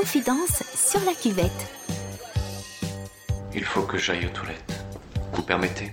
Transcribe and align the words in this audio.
Confidence 0.00 0.62
sur 0.76 1.00
la 1.04 1.12
cuvette. 1.12 1.50
Il 3.52 3.64
faut 3.64 3.82
que 3.82 3.98
j'aille 3.98 4.26
aux 4.26 4.30
toilettes. 4.30 4.84
Vous 5.32 5.42
permettez? 5.42 5.92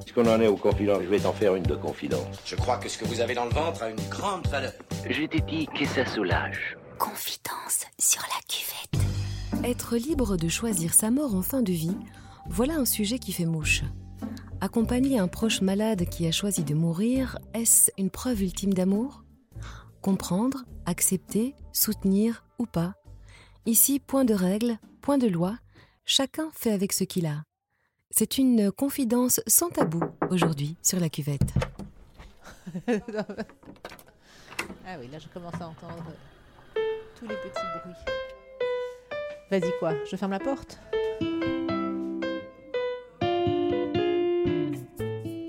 Puisqu'on 0.00 0.26
en 0.26 0.40
est 0.40 0.48
aux 0.48 0.56
confidences, 0.56 1.02
je 1.04 1.08
vais 1.08 1.20
t'en 1.20 1.32
faire 1.32 1.54
une 1.54 1.62
de 1.62 1.76
confidence. 1.76 2.36
Je 2.44 2.56
crois 2.56 2.78
que 2.78 2.88
ce 2.88 2.98
que 2.98 3.04
vous 3.04 3.20
avez 3.20 3.34
dans 3.34 3.44
le 3.44 3.52
ventre 3.52 3.84
a 3.84 3.90
une 3.90 4.08
grande 4.10 4.48
valeur. 4.48 4.72
Je 5.08 5.22
t'ai 5.22 5.40
dit 5.42 5.68
que 5.68 5.86
ça 5.86 6.04
soulage. 6.04 6.76
Confidence 6.98 7.86
sur 7.96 8.22
la 8.22 8.42
cuvette. 8.48 9.64
Être 9.64 9.96
libre 9.96 10.36
de 10.36 10.48
choisir 10.48 10.94
sa 10.94 11.12
mort 11.12 11.36
en 11.36 11.42
fin 11.42 11.62
de 11.62 11.72
vie, 11.72 11.96
voilà 12.48 12.74
un 12.74 12.86
sujet 12.86 13.20
qui 13.20 13.32
fait 13.32 13.46
mouche. 13.46 13.84
Accompagner 14.60 15.20
un 15.20 15.28
proche 15.28 15.60
malade 15.60 16.08
qui 16.08 16.26
a 16.26 16.32
choisi 16.32 16.64
de 16.64 16.74
mourir, 16.74 17.38
est-ce 17.54 17.92
une 17.98 18.10
preuve 18.10 18.42
ultime 18.42 18.74
d'amour? 18.74 19.22
Comprendre, 20.02 20.64
accepter, 20.86 21.54
soutenir 21.72 22.43
ou 22.58 22.66
pas 22.66 22.94
Ici, 23.66 23.98
point 23.98 24.24
de 24.24 24.34
règle, 24.34 24.78
point 25.00 25.18
de 25.18 25.26
loi, 25.26 25.58
chacun 26.04 26.50
fait 26.52 26.72
avec 26.72 26.92
ce 26.92 27.04
qu'il 27.04 27.26
a. 27.26 27.44
C'est 28.10 28.38
une 28.38 28.70
confidence 28.70 29.40
sans 29.46 29.70
tabou 29.70 30.02
aujourd'hui 30.30 30.76
sur 30.82 31.00
la 31.00 31.08
cuvette. 31.08 31.54
ah 34.86 34.96
oui, 35.00 35.08
là 35.10 35.18
je 35.18 35.28
commence 35.28 35.60
à 35.60 35.68
entendre 35.68 36.04
tous 37.18 37.26
les 37.26 37.36
petits 37.36 37.66
bruits. 37.80 37.94
Vas-y 39.50 39.72
quoi, 39.78 39.94
je 40.10 40.16
ferme 40.16 40.32
la 40.32 40.40
porte 40.40 40.78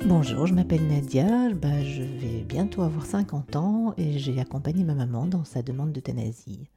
Bonjour, 0.06 0.48
je 0.48 0.54
m'appelle 0.54 0.88
Nadia, 0.88 1.54
bah, 1.54 1.84
je 1.84 2.04
vais 2.04 2.44
bientôt 2.44 2.84
avoir 2.84 3.06
50 3.06 3.56
ans 3.56 3.94
et 3.98 4.18
j'ai 4.18 4.40
accompagné 4.40 4.84
ma 4.84 4.94
maman 4.94 5.26
dans 5.26 5.44
sa 5.44 5.62
demande 5.62 5.92
d'euthanasie. 5.92 6.70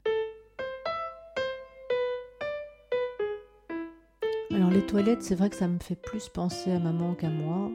Les 4.78 4.86
toilettes, 4.86 5.24
c'est 5.24 5.34
vrai 5.34 5.50
que 5.50 5.56
ça 5.56 5.66
me 5.66 5.80
fait 5.80 5.96
plus 5.96 6.28
penser 6.28 6.70
à 6.70 6.78
maman 6.78 7.14
qu'à 7.14 7.30
moi. 7.30 7.68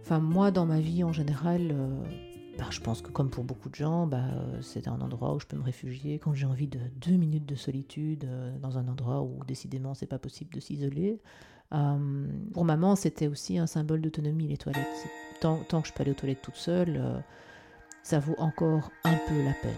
Enfin 0.00 0.20
moi, 0.20 0.52
dans 0.52 0.64
ma 0.64 0.78
vie 0.78 1.02
en 1.02 1.12
général, 1.12 1.72
euh, 1.72 1.88
bah, 2.56 2.66
je 2.70 2.78
pense 2.78 3.02
que 3.02 3.10
comme 3.10 3.30
pour 3.30 3.42
beaucoup 3.42 3.68
de 3.68 3.74
gens, 3.74 4.06
bah, 4.06 4.22
c'est 4.60 4.86
un 4.86 5.00
endroit 5.00 5.34
où 5.34 5.40
je 5.40 5.46
peux 5.46 5.56
me 5.56 5.64
réfugier 5.64 6.20
quand 6.20 6.32
j'ai 6.32 6.46
envie 6.46 6.68
de 6.68 6.78
deux 7.04 7.16
minutes 7.16 7.46
de 7.46 7.56
solitude 7.56 8.26
euh, 8.26 8.56
dans 8.60 8.78
un 8.78 8.86
endroit 8.86 9.22
où 9.22 9.44
décidément 9.44 9.94
c'est 9.94 10.06
pas 10.06 10.20
possible 10.20 10.54
de 10.54 10.60
s'isoler. 10.60 11.20
Euh, 11.74 12.28
pour 12.52 12.64
maman, 12.64 12.94
c'était 12.94 13.26
aussi 13.26 13.58
un 13.58 13.66
symbole 13.66 14.00
d'autonomie, 14.00 14.46
les 14.46 14.56
toilettes. 14.56 14.86
Tant, 15.40 15.58
tant, 15.68 15.82
que 15.82 15.88
je 15.88 15.92
peux 15.92 16.02
aller 16.02 16.12
aux 16.12 16.14
toilettes 16.14 16.42
toute 16.42 16.54
seule, 16.54 16.96
euh, 16.96 17.18
ça 18.04 18.20
vaut 18.20 18.36
encore 18.38 18.92
un 19.02 19.16
peu 19.26 19.42
la 19.42 19.54
peine. 19.54 19.74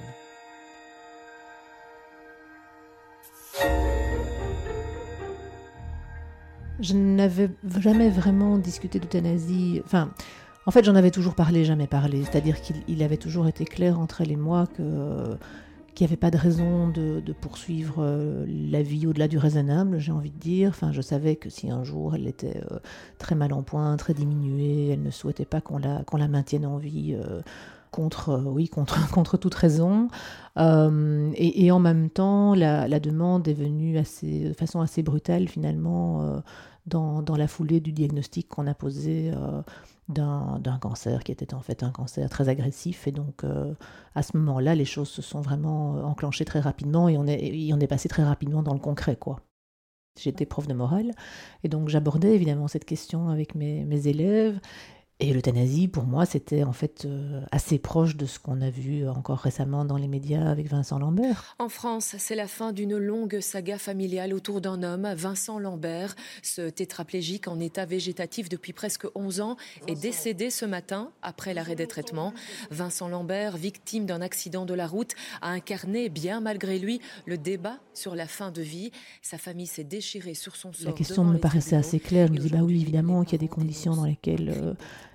Je 6.83 6.95
n'avais 6.95 7.49
jamais 7.79 8.11
vraiment 8.11 8.59
discuté 8.59 8.99
d'euthanasie. 8.99 9.81
Enfin, 9.85 10.11
en 10.67 10.73
fait, 10.73 10.85
j'en 10.85 10.97
avais 10.97 11.13
toujours 11.13 11.37
parlé, 11.37 11.65
jamais 11.65 11.87
parlé. 11.87 12.25
C'est-à-dire 12.25 12.61
qu'il 12.61 13.03
avait 13.05 13.17
toujours 13.17 13.47
été 13.47 13.65
clair 13.65 14.01
entre 14.01 14.21
elle 14.21 14.33
et 14.33 14.37
moi 14.37 14.67
qu'il 14.75 14.85
n'y 16.01 16.07
avait 16.07 16.17
pas 16.17 16.33
de 16.33 16.37
raison 16.37 16.89
de, 16.89 17.23
poursuivre 17.41 17.97
euh, 17.99 18.45
la 18.49 18.83
vie 18.83 19.07
au-delà 19.07 19.29
du 19.29 19.39
raisonnable, 19.39 20.01
j'ai 20.01 20.11
envie 20.11 20.33
de 20.33 20.39
dire. 20.39 20.71
Enfin, 20.71 20.91
je 20.91 21.01
savais 21.01 21.37
que 21.37 21.51
si 21.51 21.71
un 21.71 21.85
jour 21.85 22.17
elle 22.17 22.27
était 22.27 22.61
euh, 22.73 22.79
très 23.19 23.37
mal 23.37 23.53
en 23.53 23.63
point, 23.63 23.97
très 23.97 24.13
diminuée, 24.15 24.89
elle 24.89 25.03
ne 25.03 25.11
souhaitait 25.11 25.45
pas 25.45 25.61
qu'on 25.61 25.79
la, 25.79 26.29
maintienne 26.29 26.67
en 26.67 26.79
vie 26.79 27.15
euh, 27.17 27.43
contre, 27.93 28.43
oui, 28.47 28.69
contre, 29.13 29.37
toute 29.37 29.55
raison. 29.55 30.09
Et, 30.57 31.71
en 31.71 31.79
même 31.79 32.11
temps, 32.11 32.55
la, 32.55 33.01
demande 33.01 33.47
est 33.47 33.55
venue 33.55 33.95
de 33.95 34.55
façon 34.55 34.81
assez 34.81 35.03
brutale 35.05 35.49
finalement 35.49 36.43
dans, 36.87 37.25
la 37.37 37.49
foulée 37.49 37.81
du 37.81 37.93
diagnostic 37.93 38.49
qu'on 38.49 38.67
a 38.67 38.75
posé 38.75 39.33
d'un 40.09 40.79
cancer 40.81 41.25
qui 41.25 41.33
était 41.33 41.55
en 41.55 41.61
fait 41.61 41.83
un 41.83 41.91
cancer 41.91 42.29
très 42.29 42.49
agressif. 42.49 43.07
Et 43.07 43.13
donc, 43.13 43.45
euh, 43.45 43.75
à 44.15 44.23
ce 44.23 44.37
moment-là, 44.37 44.75
les 44.75 44.85
choses 44.85 45.09
se 45.09 45.23
sont 45.23 45.41
vraiment 45.41 45.97
euh, 45.97 46.03
enclenchées 46.03 46.45
très 46.45 46.61
rapidement 46.61 47.09
et 47.09 47.17
on 47.17 47.27
est, 47.27 47.73
on 47.73 47.81
est 47.81 47.87
passé 47.87 48.09
très 48.09 48.25
rapidement 48.25 48.63
dans 48.63 48.75
le 48.75 48.81
concret, 48.81 49.17
quoi. 49.17 49.41
J'étais 50.21 50.45
prof 50.45 50.67
de 50.67 50.75
morale 50.75 51.13
et 51.65 51.69
donc 51.69 51.89
j'abordais 51.89 52.35
évidemment 52.35 52.69
cette 52.69 52.85
question 52.85 53.31
avec 53.31 53.55
mes, 53.55 53.83
mes 53.85 54.09
élèves 54.09 54.61
et 55.23 55.33
l'euthanasie, 55.33 55.87
pour 55.87 56.03
moi, 56.03 56.27
c'était 56.27 56.65
en 56.65 56.73
fait 56.73 57.05
euh, 57.05 57.43
assez 57.53 57.79
proche 57.79 58.17
de 58.17 58.27
ce 58.27 58.41
qu'on 58.41 58.61
a 58.61 58.71
vu 58.71 59.09
encore 59.09 59.39
récemment 59.39 59.85
dans 59.85 59.97
les 59.97 60.09
médias 60.09 60.51
avec 60.51 60.69
Vincent 60.69 60.99
Lambert. 60.99 61.55
En 61.61 61.69
France, 61.69 62.17
c'est 62.19 62.35
la 62.35 62.49
fin 62.49 62.73
d'une 62.73 62.97
longue 62.97 63.39
saga 63.39 63.79
familiale 63.79 64.35
autour 64.35 64.61
d'un 64.61 64.83
homme, 64.83 65.09
Vincent 65.15 65.61
Lambert. 65.61 66.17
Ce 66.43 66.69
tétraplégique 66.69 67.47
en 67.47 67.61
état 67.61 67.87
végétatif 67.87 68.49
depuis 68.49 68.73
presque 68.73 69.07
11 69.15 69.41
ans 69.41 69.57
est 69.87 69.95
décédé 69.95 70.51
ce 70.51 70.65
matin 70.65 71.11
après 71.23 71.55
l'arrêt 71.55 71.77
des 71.77 71.87
traitements. 71.87 72.35
Vincent 72.73 73.09
Lambert, 73.09 73.57
victime 73.57 74.07
d'un 74.07 74.23
accident 74.23 74.67
de 74.67 74.75
la 74.75 74.89
route, 74.89 75.13
a 75.41 75.51
incarné, 75.51 76.09
bien 76.09 76.41
malgré 76.41 76.81
lui, 76.81 77.01
le 77.27 77.39
débat 77.39 77.79
sur 77.95 78.17
la 78.17 78.27
fin 78.27 78.51
de 78.51 78.63
vie. 78.63 78.91
Sa 79.23 79.39
famille 79.39 79.69
s'est 79.69 79.85
déchirée 79.85 80.35
sur 80.35 80.57
son 80.57 80.73
sort. 80.73 80.89
La 80.89 80.93
question 80.93 81.25
me 81.25 81.39
paraissait 81.39 81.77
assez 81.77 82.01
claire. 82.01 82.27
Je 82.27 82.33
me 82.33 82.39
dis, 82.39 82.49
bah 82.49 82.63
oui, 82.63 82.81
évidemment 82.81 83.23
qu'il 83.23 83.35
y 83.35 83.37
a 83.37 83.47
des 83.47 83.49
conditions 83.49 83.95
dans 83.95 84.07
lesquelles... 84.07 84.53
Euh, 84.53 84.75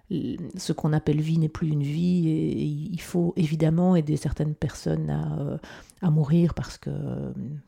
ce 0.10 0.72
qu'on 0.72 0.94
appelle 0.94 1.20
vie 1.20 1.38
n'est 1.38 1.50
plus 1.50 1.68
une 1.68 1.84
vie 1.84 2.30
et, 2.30 2.64
il 2.64 3.02
faut 3.02 3.34
évidemment 3.36 3.96
aider 3.96 4.16
certaines 4.16 4.56
personnes 4.56 5.10
à, 5.10 5.40
euh, 5.40 6.10
mourir 6.10 6.54
parce 6.54 6.78
que 6.78 6.90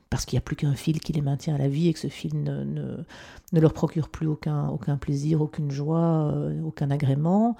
parce 0.10 0.26
qu'il 0.26 0.38
n'y 0.38 0.40
a 0.40 0.42
plus 0.42 0.56
qu'un 0.56 0.74
fil 0.74 1.00
qui 1.02 1.14
les 1.14 1.22
maintient 1.22 1.56
à 1.56 1.58
la 1.58 1.68
vie 1.68 1.88
et 1.90 1.94
que 1.94 2.00
ce 2.00 2.08
fil 2.08 2.42
ne, 2.42 2.64
ne, 2.64 3.60
leur 3.60 3.74
procure 3.74 4.10
plus 4.10 4.28
aucun, 4.28 4.68
aucun 4.70 4.98
plaisir, 4.98 5.42
aucune 5.42 5.70
joie, 5.70 6.32
euh, 6.34 6.62
aucun 6.64 6.90
agrément. 6.90 7.58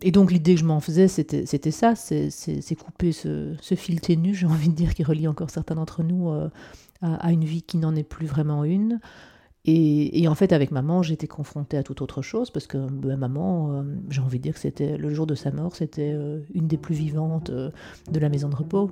Et 0.00 0.12
donc 0.12 0.30
l'idée 0.30 0.54
que 0.54 0.60
je 0.60 0.64
m'en 0.64 0.80
faisais, 0.80 1.08
c'était, 1.08 1.70
ça, 1.70 1.94
c'est, 1.96 2.30
couper 2.76 3.12
ce, 3.12 3.54
ce, 3.60 3.74
fil 3.74 4.00
ténu, 4.00 4.34
j'ai 4.34 4.46
envie 4.46 4.68
de 4.68 4.74
dire, 4.74 4.94
qui 4.94 5.02
relie 5.02 5.26
encore 5.26 5.50
certains 5.50 5.74
d'entre 5.74 6.02
nous 6.02 6.30
euh, 6.30 6.48
à, 7.02 7.32
une 7.32 7.44
vie 7.44 7.62
qui 7.62 7.78
n'en 7.78 7.94
est 7.96 8.04
plus 8.04 8.26
vraiment 8.26 8.64
une. 8.64 9.00
Et, 9.64 10.26
en 10.28 10.34
fait, 10.34 10.52
avec 10.52 10.70
maman, 10.70 11.02
j'étais 11.02 11.26
confrontée 11.26 11.76
à 11.76 11.82
toute 11.82 12.00
autre 12.00 12.22
chose 12.22 12.50
parce 12.50 12.66
que 12.66 12.78
ben, 12.78 13.18
maman, 13.18 13.72
euh, 13.72 13.82
j'ai 14.08 14.20
envie 14.20 14.38
de 14.38 14.44
dire 14.44 14.54
que 14.54 14.60
c'était 14.60 14.96
le 14.96 15.12
jour 15.12 15.26
de 15.26 15.34
sa 15.34 15.50
mort, 15.50 15.76
c'était 15.76 16.12
euh, 16.14 16.40
une 16.54 16.66
des 16.66 16.78
plus 16.78 16.94
vivantes 16.94 17.50
euh, 17.50 17.70
de 18.10 18.18
la 18.18 18.30
maison 18.30 18.48
de 18.48 18.56
repos. 18.56 18.90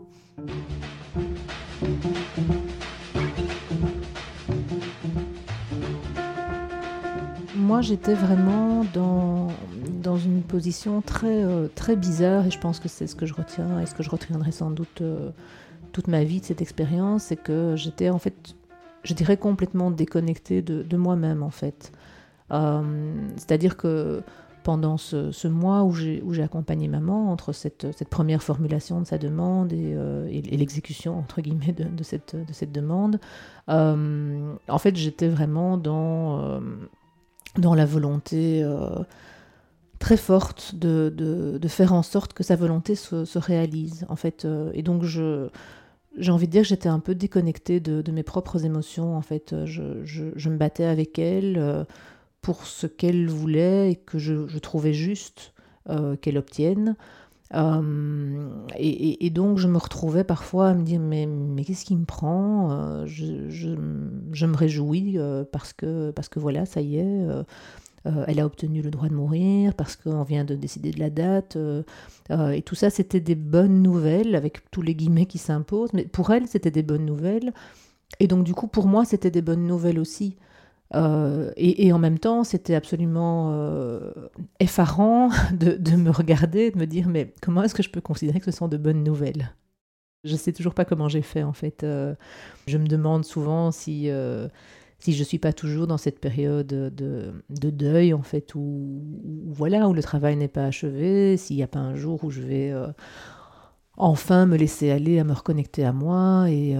Moi, 7.56 7.80
j'étais 7.80 8.14
vraiment 8.14 8.84
dans, 8.92 9.48
dans 10.02 10.18
une 10.18 10.42
position 10.42 11.00
très, 11.00 11.42
très 11.74 11.96
bizarre 11.96 12.46
et 12.46 12.50
je 12.50 12.60
pense 12.60 12.80
que 12.80 12.88
c'est 12.88 13.06
ce 13.06 13.16
que 13.16 13.24
je 13.24 13.32
retiens 13.32 13.80
et 13.80 13.86
ce 13.86 13.94
que 13.94 14.02
je 14.02 14.10
retiendrai 14.10 14.52
sans 14.52 14.70
doute 14.70 15.02
toute 15.92 16.08
ma 16.08 16.22
vie 16.22 16.40
de 16.40 16.44
cette 16.44 16.60
expérience, 16.60 17.24
c'est 17.24 17.36
que 17.36 17.74
j'étais 17.76 18.10
en 18.10 18.18
fait 18.18 18.54
je 19.06 19.14
dirais, 19.14 19.36
complètement 19.36 19.90
déconnectée 19.90 20.62
de, 20.62 20.96
moi-même, 20.96 21.42
en 21.42 21.50
fait. 21.50 21.92
Euh, 22.50 22.82
c'est-à-dire 23.36 23.76
que 23.76 24.22
pendant 24.64 24.96
ce, 24.96 25.46
mois 25.46 25.84
où 25.84 25.94
j'ai 25.94 26.42
accompagné 26.42 26.88
maman, 26.88 27.30
entre 27.30 27.52
cette, 27.52 27.86
première 28.10 28.42
formulation 28.42 29.00
de 29.00 29.06
sa 29.06 29.16
demande 29.16 29.72
et, 29.72 29.94
euh, 29.94 30.28
l'exécution, 30.28 31.16
entre 31.16 31.40
guillemets, 31.40 31.72
de, 31.72 32.02
cette, 32.02 32.72
demande, 32.72 33.20
euh, 33.68 34.54
en 34.68 34.78
fait, 34.78 34.96
j'étais 34.96 35.28
vraiment 35.28 35.78
dans, 35.78 36.60
la 37.56 37.86
volonté 37.86 38.68
très 40.00 40.16
forte 40.16 40.74
de, 40.74 41.60
faire 41.68 41.92
en 41.92 42.02
sorte 42.02 42.32
que 42.32 42.42
sa 42.42 42.56
volonté 42.56 42.96
se, 42.96 43.24
se 43.24 43.38
réalise, 43.38 44.04
en 44.08 44.16
fait. 44.16 44.48
et 44.74 44.82
donc, 44.82 45.04
je 45.04 45.48
j'ai 46.18 46.32
envie 46.32 46.46
de 46.46 46.52
dire 46.52 46.62
que 46.62 46.68
j'étais 46.68 46.88
un 46.88 46.98
peu 46.98 47.14
déconnectée 47.14 47.80
de, 47.80 48.10
mes 48.10 48.22
propres 48.22 48.64
émotions. 48.64 49.16
En 49.16 49.22
fait, 49.22 49.54
je, 49.64 50.48
me 50.48 50.56
battais 50.56 50.84
avec 50.84 51.18
elle 51.18 51.56
euh, 51.58 51.84
pour 52.40 52.66
ce 52.66 52.86
qu'elle 52.86 53.28
voulait 53.28 53.92
et 53.92 53.96
que 53.96 54.18
je, 54.18 54.58
trouvais 54.58 54.92
juste 54.92 55.52
euh, 55.88 56.16
qu'elle 56.16 56.38
obtienne. 56.38 56.96
Euh, 57.54 58.48
et, 58.76 59.30
donc, 59.30 59.58
je 59.58 59.68
me 59.68 59.78
retrouvais 59.78 60.24
parfois 60.24 60.68
à 60.68 60.74
me 60.74 60.82
dire 60.82 61.00
Mais, 61.00 61.28
qu'est-ce 61.64 61.84
qui 61.84 61.96
me 61.96 62.04
prend? 62.04 63.04
Je, 63.06 64.46
me 64.46 64.56
réjouis 64.56 65.18
parce, 65.52 65.72
que, 65.72 66.10
parce 66.10 66.28
que 66.28 66.40
voilà, 66.40 66.66
ça 66.66 66.80
y 66.80 66.98
est 66.98 67.26
euh, 68.06 68.24
elle 68.28 68.40
a 68.40 68.46
obtenu 68.46 68.82
le 68.82 68.90
droit 68.90 69.08
de 69.08 69.14
mourir 69.14 69.74
parce 69.74 69.96
qu'on 69.96 70.22
vient 70.22 70.44
de 70.44 70.54
décider 70.54 70.90
de 70.90 71.00
la 71.00 71.10
date. 71.10 71.56
Euh, 71.56 71.82
euh, 72.30 72.50
et 72.50 72.62
tout 72.62 72.74
ça, 72.74 72.90
c'était 72.90 73.20
des 73.20 73.34
bonnes 73.34 73.82
nouvelles, 73.82 74.34
avec 74.36 74.70
tous 74.70 74.82
les 74.82 74.94
guillemets 74.94 75.26
qui 75.26 75.38
s'imposent. 75.38 75.92
Mais 75.92 76.04
pour 76.04 76.30
elle, 76.30 76.46
c'était 76.46 76.70
des 76.70 76.82
bonnes 76.82 77.04
nouvelles. 77.04 77.52
Et 78.20 78.28
donc, 78.28 78.44
du 78.44 78.54
coup, 78.54 78.68
pour 78.68 78.86
moi, 78.86 79.04
c'était 79.04 79.30
des 79.30 79.42
bonnes 79.42 79.66
nouvelles 79.66 79.98
aussi. 79.98 80.36
et, 80.94 81.92
en 81.92 81.98
même 81.98 82.18
temps, 82.18 82.44
c'était 82.44 82.76
absolument 82.76 83.52
effarant 84.60 85.30
de, 85.52 85.96
me 85.96 86.10
regarder, 86.10 86.70
de 86.70 86.78
me 86.78 86.86
dire, 86.86 87.08
mais 87.08 87.34
comment 87.42 87.62
est-ce 87.64 87.74
que 87.74 87.82
je 87.82 87.90
peux 87.90 88.00
considérer 88.00 88.38
que 88.38 88.50
ce 88.50 88.56
sont 88.56 88.68
de 88.68 88.76
bonnes 88.76 89.02
nouvelles? 89.02 89.52
Je 90.24 90.36
sais 90.36 90.52
toujours 90.52 90.74
pas 90.74 90.84
comment 90.84 91.08
j'ai 91.08 91.22
fait 91.22 91.42
en 91.42 91.52
fait. 91.52 91.82
je 91.82 92.78
me 92.78 92.86
demande 92.86 93.24
souvent 93.24 93.72
si 93.72 94.08
si 94.98 95.12
je 95.12 95.22
suis 95.22 95.38
pas 95.38 95.52
toujours 95.52 95.86
dans 95.86 95.98
cette 95.98 96.20
période 96.20 96.66
de, 96.66 97.32
de 97.50 97.70
deuil 97.70 98.14
en 98.14 98.22
fait 98.22 98.54
où, 98.54 99.02
voilà 99.46 99.88
où 99.88 99.94
le 99.94 100.02
travail 100.02 100.36
n'est 100.36 100.48
pas 100.48 100.64
achevé, 100.64 101.36
s'il 101.36 101.56
n'y 101.56 101.62
a 101.62 101.68
pas 101.68 101.80
un 101.80 101.94
jour 101.94 102.24
où 102.24 102.30
je 102.30 102.40
vais 102.40 102.72
enfin 103.96 104.46
me 104.46 104.56
laisser 104.56 104.90
aller 104.90 105.18
à 105.18 105.24
me 105.24 105.32
reconnecter 105.32 105.84
à 105.84 105.92
moi 105.92 106.50
et 106.50 106.76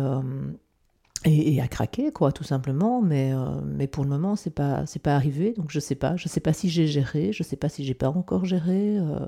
et, 1.26 1.60
à 1.60 1.68
craquer, 1.68 2.12
quoi, 2.12 2.32
tout 2.32 2.44
simplement. 2.44 3.02
Mais, 3.02 3.32
euh, 3.32 3.86
pour 3.88 4.04
le 4.04 4.10
moment, 4.10 4.36
c'est 4.36 4.50
pas, 4.50 4.86
c'est 4.86 5.02
pas 5.02 5.14
arrivé. 5.14 5.54
Donc 5.56 5.70
je 5.70 5.80
sais 5.80 5.94
pas. 5.94 6.16
Je 6.16 6.28
sais 6.28 6.40
pas 6.40 6.52
si 6.52 6.68
j'ai 6.68 6.86
géré. 6.86 7.32
Je 7.32 7.42
sais 7.42 7.56
pas 7.56 7.68
si 7.68 7.84
j'ai 7.84 7.94
pas 7.94 8.08
encore 8.08 8.44
géré. 8.44 8.98
Euh, 8.98 9.26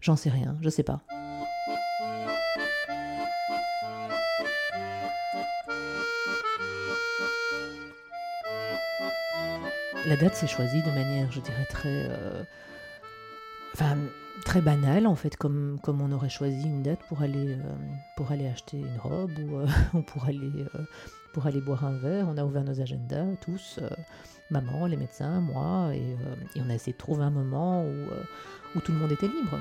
j'en 0.00 0.16
sais 0.16 0.30
rien. 0.30 0.56
Je 0.60 0.68
sais 0.68 0.82
pas. 0.82 1.02
La 10.06 10.16
date 10.16 10.34
s'est 10.34 10.46
choisie 10.46 10.82
de 10.82 10.90
manière, 10.90 11.30
je 11.30 11.40
dirais, 11.40 11.66
très. 11.68 12.08
Euh, 12.10 12.42
banale, 14.62 15.06
en 15.06 15.14
fait, 15.14 15.36
comme, 15.36 15.78
on 15.86 16.12
aurait 16.12 16.28
choisi 16.28 16.64
une 16.64 16.82
date 16.82 17.00
pour 17.08 17.22
aller, 17.22 17.56
aller 18.30 18.48
acheter 18.48 18.78
une 18.78 18.98
robe 18.98 19.38
ou, 19.38 19.60
ou 19.98 20.02
pour 20.02 21.46
aller 21.46 21.60
boire 21.60 21.84
un 21.84 21.96
verre. 21.98 22.26
On 22.28 22.36
a 22.36 22.44
ouvert 22.44 22.64
nos 22.64 22.80
agendas, 22.80 23.24
tous, 23.40 23.78
euh, 23.80 23.88
maman, 24.50 24.86
les 24.86 24.96
médecins, 24.96 25.40
moi, 25.40 25.94
et, 25.94 26.00
euh, 26.00 26.60
on 26.64 26.70
a 26.70 26.74
essayé 26.74 26.92
de 26.92 26.98
trouver 26.98 27.24
un 27.24 27.30
moment 27.30 27.84
euh, 27.84 28.06
où 28.74 28.80
tout 28.80 28.92
le 28.92 28.98
monde 28.98 29.12
était 29.12 29.28
libre. 29.28 29.60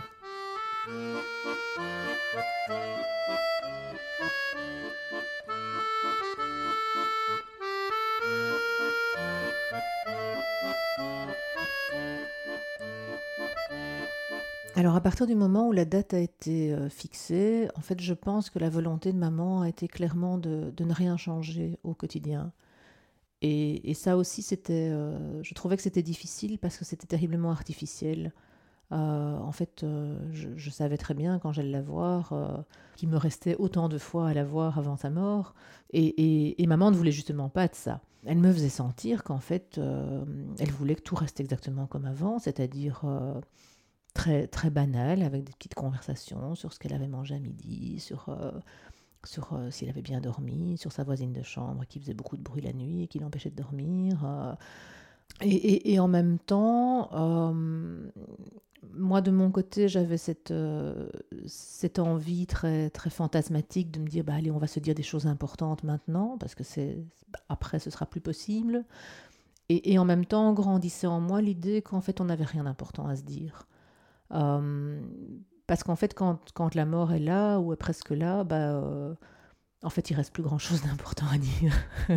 Alors 14.80 14.96
à 14.96 15.02
partir 15.02 15.28
du 15.28 15.36
moment 15.36 15.68
où 15.68 15.72
la 15.74 15.84
date 15.84 16.14
a 16.14 16.20
été 16.20 16.74
euh, 16.74 16.88
fixée, 16.88 17.68
en 17.76 17.82
fait 17.82 18.00
je 18.00 18.14
pense 18.14 18.50
que 18.50 18.60
la 18.60 18.70
volonté 18.70 19.12
de 19.12 19.18
maman 19.18 19.62
a 19.62 19.68
été 19.68 19.90
clairement 19.90 20.38
de, 20.38 20.72
ne 20.80 20.94
rien 20.94 21.18
changer 21.18 21.78
au 21.84 21.94
quotidien. 21.94 22.54
Et, 23.42 23.94
ça 23.94 24.16
aussi, 24.16 24.42
c'était, 24.42 24.90
euh, 24.90 25.44
je 25.44 25.54
trouvais 25.54 25.76
que 25.76 25.84
c'était 25.84 26.02
difficile 26.02 26.60
parce 26.60 26.78
que 26.78 26.86
c'était 26.86 27.08
terriblement 27.08 27.52
artificiel. 27.52 28.34
Euh, 28.92 29.38
en 29.38 29.52
fait, 29.52 29.86
je, 30.32 30.70
savais 30.70 30.98
très 30.98 31.14
bien 31.14 31.40
quand 31.40 31.52
j'allais 31.52 31.72
la 31.72 31.82
voir 31.82 32.34
qu'il 32.96 33.10
me 33.10 33.18
restait 33.18 33.56
autant 33.58 33.90
de 33.90 33.98
fois 33.98 34.30
à 34.30 34.34
la 34.34 34.44
voir 34.44 34.80
avant 34.80 34.98
sa 34.98 35.10
mort. 35.10 35.54
Et, 35.94 36.66
maman 36.68 36.92
ne 36.92 36.96
voulait 36.96 37.12
justement 37.12 37.50
pas 37.50 37.68
de 37.68 37.76
ça. 37.76 38.02
Elle 38.26 38.40
me 38.40 38.52
faisait 38.52 38.70
sentir 38.70 39.24
qu'en 39.24 39.40
fait, 39.40 39.80
elle 39.80 40.72
voulait 40.72 40.96
que 40.96 41.02
tout 41.02 41.16
reste 41.16 41.40
exactement 41.40 41.88
comme 41.88 42.06
avant, 42.06 42.40
c'est-à-dire 42.40 43.06
très, 44.14 44.48
très 44.48 44.70
banal, 44.70 45.24
avec 45.24 45.44
des 45.44 45.54
petites 45.54 45.76
conversations 45.76 46.56
sur 46.56 46.74
ce 46.74 46.80
qu'elle 46.80 46.94
avait 46.94 47.08
mangé 47.08 47.36
à 47.36 47.40
midi, 47.40 48.00
sur, 48.00 48.30
euh, 48.30 48.52
sur 49.24 49.54
euh, 49.54 49.72
s'il 49.72 49.90
avait 49.90 50.02
bien 50.02 50.22
dormi, 50.22 50.78
sur 50.78 50.92
sa 50.92 51.04
voisine 51.04 51.34
de 51.34 51.42
chambre 51.42 51.86
qui 51.86 52.00
faisait 52.00 52.14
beaucoup 52.14 52.38
de 52.38 52.42
bruit 52.42 52.62
la 52.62 52.74
nuit 52.74 53.04
et 53.04 53.08
qui 53.08 53.20
l'empêchait 53.20 53.50
de 53.50 53.56
dormir. 53.56 54.26
Euh. 54.26 54.54
et, 55.42 56.00
en 56.00 56.08
même 56.08 56.40
temps, 56.40 57.10
moi 58.94 59.22
de 59.22 59.32
mon 59.32 59.52
côté, 59.52 59.88
j'avais 59.88 60.18
cette, 60.18 60.54
cette 61.46 62.00
envie 62.00 62.48
très, 62.48 62.90
très 62.90 63.10
fantasmatique 63.10 63.92
de 63.92 64.00
me 64.00 64.08
dire, 64.08 64.24
bah, 64.24 64.34
allez, 64.36 64.52
on 64.52 64.58
va 64.58 64.68
se 64.68 64.80
dire 64.80 64.96
des 64.96 65.04
choses 65.04 65.28
importantes 65.28 65.84
maintenant, 65.84 66.38
parce 66.38 66.56
que 66.56 66.64
c'est 66.64 66.98
après, 67.50 67.80
ce 67.80 67.90
sera 67.90 68.06
plus 68.06 68.22
possible. 68.22 68.86
Et, 69.70 69.94
et 69.94 70.00
en 70.00 70.06
même 70.06 70.26
temps, 70.26 70.54
grandissait 70.54 71.08
en 71.08 71.20
moi 71.20 71.42
l'idée 71.42 71.82
qu'en 71.82 72.02
fait, 72.02 72.22
on 72.22 72.26
n'avait 72.26 72.46
rien 72.46 72.64
d'important 72.64 73.08
à 73.08 73.16
se 73.16 73.24
dire. 73.24 73.68
Euh, 74.32 75.02
parce 75.68 75.84
qu'en 75.84 75.96
fait, 75.96 76.14
quand, 76.14 76.52
quand, 76.54 76.76
la 76.76 76.86
mort 76.86 77.14
est 77.14 77.20
là 77.20 77.60
ou 77.60 77.74
est 77.74 77.78
presque 77.78 78.10
là, 78.10 78.44
bah, 78.44 78.74
euh, 78.74 79.14
en 79.84 79.90
fait, 79.90 80.10
il 80.10 80.16
reste 80.16 80.34
plus 80.34 80.44
grand-chose 80.44 80.82
d'important 80.82 81.28
à 81.32 81.38
dire. 81.38 81.74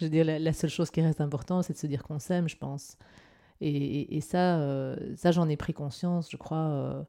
je 0.00 0.04
veux 0.04 0.10
dire, 0.10 0.24
la, 0.24 0.52
seule 0.52 0.70
chose 0.70 0.90
qui 0.90 1.02
reste 1.02 1.20
importante, 1.20 1.64
c'est 1.64 1.74
de 1.74 1.78
se 1.78 1.86
dire 1.86 2.02
qu'on 2.02 2.18
s'aime, 2.18 2.48
je 2.48 2.56
pense. 2.56 2.96
Et, 3.66 4.20
ça, 4.20 4.58
euh, 4.58 4.96
ça 5.16 5.30
j'en 5.32 5.48
ai 5.48 5.56
pris 5.56 5.72
conscience, 5.72 6.30
je 6.30 6.36
crois, 6.36 7.06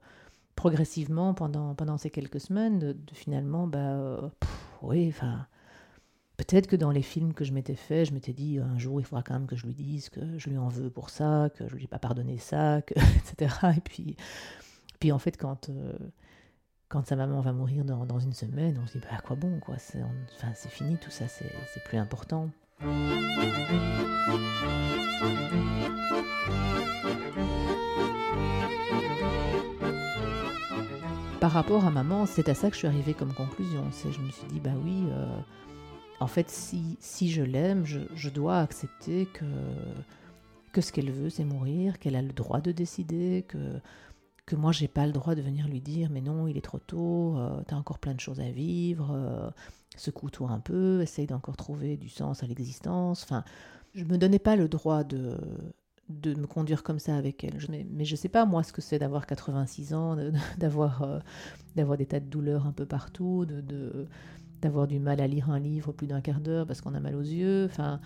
progressivement 0.55 1.33
pendant, 1.33 1.75
pendant 1.75 1.97
ces 1.97 2.09
quelques 2.09 2.39
semaines, 2.39 2.79
de, 2.79 2.95
finalement, 3.13 3.67
bah, 3.67 4.31
oui, 4.81 5.07
enfin, 5.09 5.47
Peut-être 6.37 6.67
que 6.67 6.75
dans 6.75 6.91
les 6.91 7.01
films 7.01 7.33
que 7.33 7.45
je 7.45 7.53
m'étais 7.53 7.75
fait, 7.75 8.03
je 8.03 8.13
m'étais 8.13 8.33
dit 8.33 8.59
un 8.59 8.77
jour 8.77 8.99
il 8.99 9.05
faudra 9.05 9.23
quand 9.23 9.33
même 9.33 9.47
que 9.47 9.55
je 9.55 9.65
lui 9.65 9.73
dise 9.73 10.09
que 10.09 10.37
je 10.37 10.49
lui 10.49 10.57
en 10.57 10.67
veux 10.67 10.89
pour 10.89 11.09
ça, 11.09 11.49
que 11.55 11.67
je 11.67 11.75
lui 11.75 11.85
ai 11.85 11.87
pas 11.87 11.99
pardonné 11.99 12.37
ça, 12.37 12.81
que, 12.81 12.93
etc. 13.17 13.55
Et 13.77 13.81
puis, 13.81 14.17
puis 14.99 15.11
en 15.11 15.19
fait 15.19 15.37
quand 15.37 15.69
euh, 15.69 15.97
quand 16.89 17.05
sa 17.05 17.15
maman 17.15 17.39
va 17.39 17.53
mourir 17.53 17.85
dans, 17.85 18.05
dans, 18.05 18.19
une 18.19 18.33
semaine, 18.33 18.79
on 18.83 18.85
se 18.85 18.97
dit 18.97 18.99
bah 18.99 19.15
à 19.17 19.21
quoi 19.21 19.37
bon 19.37 19.59
quoi, 19.59 19.77
c'est 19.77 20.01
enfin 20.35 20.51
c'est 20.55 20.69
fini 20.69 20.97
tout 20.97 21.09
ça, 21.09 21.27
c'est 21.27 21.83
plus 21.85 21.97
important. 21.97 22.49
Par 31.39 31.51
rapport 31.51 31.85
à 31.85 31.91
maman, 31.91 32.25
c'est 32.25 32.49
à 32.49 32.55
ça 32.55 32.69
que 32.69 32.73
je 32.73 32.79
suis 32.79 32.87
arrivée 32.87 33.13
comme 33.13 33.33
conclusion. 33.33 33.83
Je 34.03 34.19
me 34.19 34.31
suis 34.31 34.47
dit 34.47 34.59
bah 34.59 34.71
oui. 34.83 35.03
Euh, 35.11 35.25
en 36.19 36.27
fait, 36.27 36.49
si, 36.49 36.97
je 37.29 37.43
l'aime, 37.43 37.85
je, 37.85 38.29
dois 38.29 38.59
accepter 38.59 39.27
que, 39.27 39.45
que 40.71 40.81
ce 40.81 40.91
qu'elle 40.91 41.11
veut, 41.11 41.29
c'est 41.29 41.43
mourir, 41.43 41.99
qu'elle 41.99 42.15
a 42.15 42.21
le 42.21 42.31
droit 42.31 42.61
de 42.61 42.71
décider, 42.71 43.45
que, 43.47 43.57
que 44.45 44.55
moi, 44.55 44.71
j'ai 44.71 44.87
pas 44.87 45.05
le 45.07 45.11
droit 45.11 45.35
de 45.35 45.41
venir 45.41 45.67
lui 45.67 45.81
dire 45.81 46.09
Mais 46.11 46.21
non, 46.21 46.47
il 46.47 46.57
est 46.57 46.61
trop 46.61 46.79
tôt, 46.79 47.37
euh, 47.37 47.61
tu 47.67 47.73
as 47.73 47.77
encore 47.77 47.99
plein 47.99 48.13
de 48.13 48.19
choses 48.19 48.39
à 48.39 48.51
vivre, 48.51 49.11
euh, 49.11 49.49
secoue-toi 49.97 50.49
un 50.49 50.59
peu, 50.59 51.01
essaye 51.01 51.27
d'encore 51.27 51.57
trouver 51.57 51.97
du 51.97 52.09
sens 52.09 52.43
à 52.43 52.47
l'existence. 52.47 53.23
Enfin, 53.23 53.43
je 53.93 54.03
me 54.03 54.17
donnais 54.17 54.39
pas 54.39 54.55
le 54.55 54.67
droit 54.67 55.03
de, 55.03 55.37
de 56.09 56.35
me 56.35 56.45
conduire 56.45 56.83
comme 56.83 56.99
ça 56.99 57.15
avec 57.17 57.43
elle. 57.43 57.57
mais, 57.91 58.05
je 58.05 58.15
sais 58.15 58.29
pas, 58.29 58.45
moi, 58.45 58.63
ce 58.63 58.71
que 58.71 58.81
c'est 58.81 58.99
d'avoir 58.99 59.25
86 59.25 59.93
ans, 59.93 60.15
d'avoir 60.57 61.01
euh, 61.01 61.19
d'avoir 61.75 61.97
des 61.97 62.05
tas 62.05 62.19
de 62.19 62.25
douleurs 62.25 62.67
un 62.67 62.71
peu 62.71 62.85
partout, 62.85 63.45
d'avoir 64.61 64.87
du 64.87 64.99
mal 64.99 65.19
à 65.21 65.27
lire 65.27 65.49
un 65.49 65.59
livre 65.59 65.91
plus 65.91 66.07
d'un 66.07 66.21
quart 66.21 66.39
d'heure 66.39 66.67
parce 66.67 66.81
qu'on 66.81 66.93
a 66.93 66.99
mal 66.99 67.15
aux 67.15 67.21
yeux. 67.21 67.65
Enfin, 67.65 67.99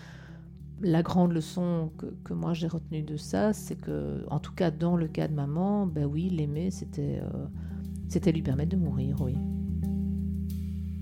la 0.82 1.02
grande 1.02 1.34
leçon 1.34 1.92
que, 2.24 2.34
moi 2.34 2.54
j'ai 2.54 2.68
retenue 2.68 3.02
de 3.02 3.18
ça, 3.18 3.54
c'est 3.54 3.76
que, 3.76 4.24
en 4.30 4.40
tout 4.40 4.54
cas 4.54 4.72
dans 4.72 4.96
le 4.96 5.08
cas 5.08 5.28
de 5.28 5.34
maman, 5.34 5.86
ben 5.86 6.06
oui, 6.06 6.30
l'aimer, 6.30 6.72
c'était, 6.72 7.22
euh, 7.22 7.46
c'était 8.08 8.32
lui 8.32 8.42
permettre 8.42 8.72
de 8.72 8.78
mourir, 8.78 9.22
oui. 9.22 9.36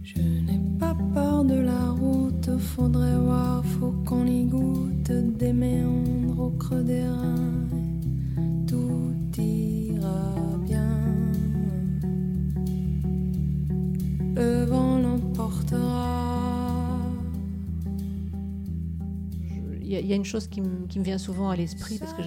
Je 0.04 0.22
n'ai 0.22 0.60
pas 0.80 0.96
peur 1.14 1.44
de 1.44 1.60
la 1.60 1.92
route, 1.92 2.58
faudrait 2.58 3.18
voir, 3.18 3.64
faut 3.66 3.94
qu'on 4.06 4.26
y 4.26 4.46
goûte 4.46 5.12
des 5.12 5.54
méandres 5.54 6.40
au 6.40 6.50
creux 6.52 6.84
des 6.84 7.04
reins. 7.04 7.36
Tout 8.68 9.14
ira 9.38 10.34
bien. 10.66 10.88
Le 14.36 14.64
vent 14.66 14.98
il 15.70 16.27
y, 19.90 20.14
a 20.14 20.16
une 20.16 20.26
chose 20.26 20.48
qui, 20.48 20.62
me 20.62 20.88
vient 21.04 21.18
souvent 21.18 21.50
à 21.50 21.56
l'esprit 21.56 22.00
parce 22.00 22.14
que 22.14 22.24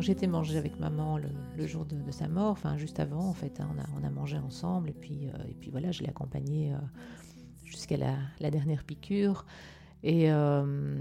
j'étais 0.00 0.26
mangé 0.26 0.58
avec 0.58 0.78
maman 0.78 1.18
le, 1.18 1.66
jour 1.66 1.84
de, 1.84 2.10
sa 2.10 2.28
mort, 2.28 2.52
enfin 2.52 2.76
juste 2.76 3.00
avant 3.00 3.28
en 3.28 3.32
fait, 3.32 3.60
hein, 3.60 3.68
on, 3.98 4.04
a, 4.04 4.10
mangé 4.10 4.38
ensemble 4.38 4.90
et 4.90 4.92
puis 4.92 5.28
euh, 5.28 5.38
et 5.48 5.54
puis 5.54 5.70
voilà, 5.70 5.90
je 5.90 6.02
l'ai 6.02 6.08
accompagnée 6.08 6.72
euh, 6.72 6.78
jusqu'à 7.64 7.96
la, 7.96 8.50
dernière 8.50 8.84
piqûre 8.84 9.46
et 10.02 10.30
euh, 10.30 10.98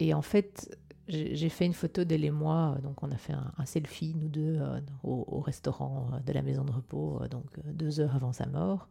et 0.00 0.14
en 0.14 0.22
fait 0.22 0.76
j'ai 1.08 1.48
fait 1.48 1.66
une 1.66 1.74
photo 1.74 2.04
d'elle 2.04 2.24
et 2.24 2.30
moi, 2.30 2.78
donc 2.82 3.02
on 3.02 3.10
a 3.10 3.16
fait 3.16 3.34
un, 3.34 3.66
selfie 3.66 4.14
nous 4.14 4.28
deux 4.28 4.60
au, 5.02 5.40
restaurant 5.40 6.08
de 6.24 6.32
la 6.32 6.42
maison 6.42 6.64
de 6.64 6.70
repos, 6.70 7.20
donc 7.28 7.44
deux 7.66 8.00
heures 8.00 8.14
avant 8.14 8.32
sa 8.32 8.46
mort. 8.46 8.88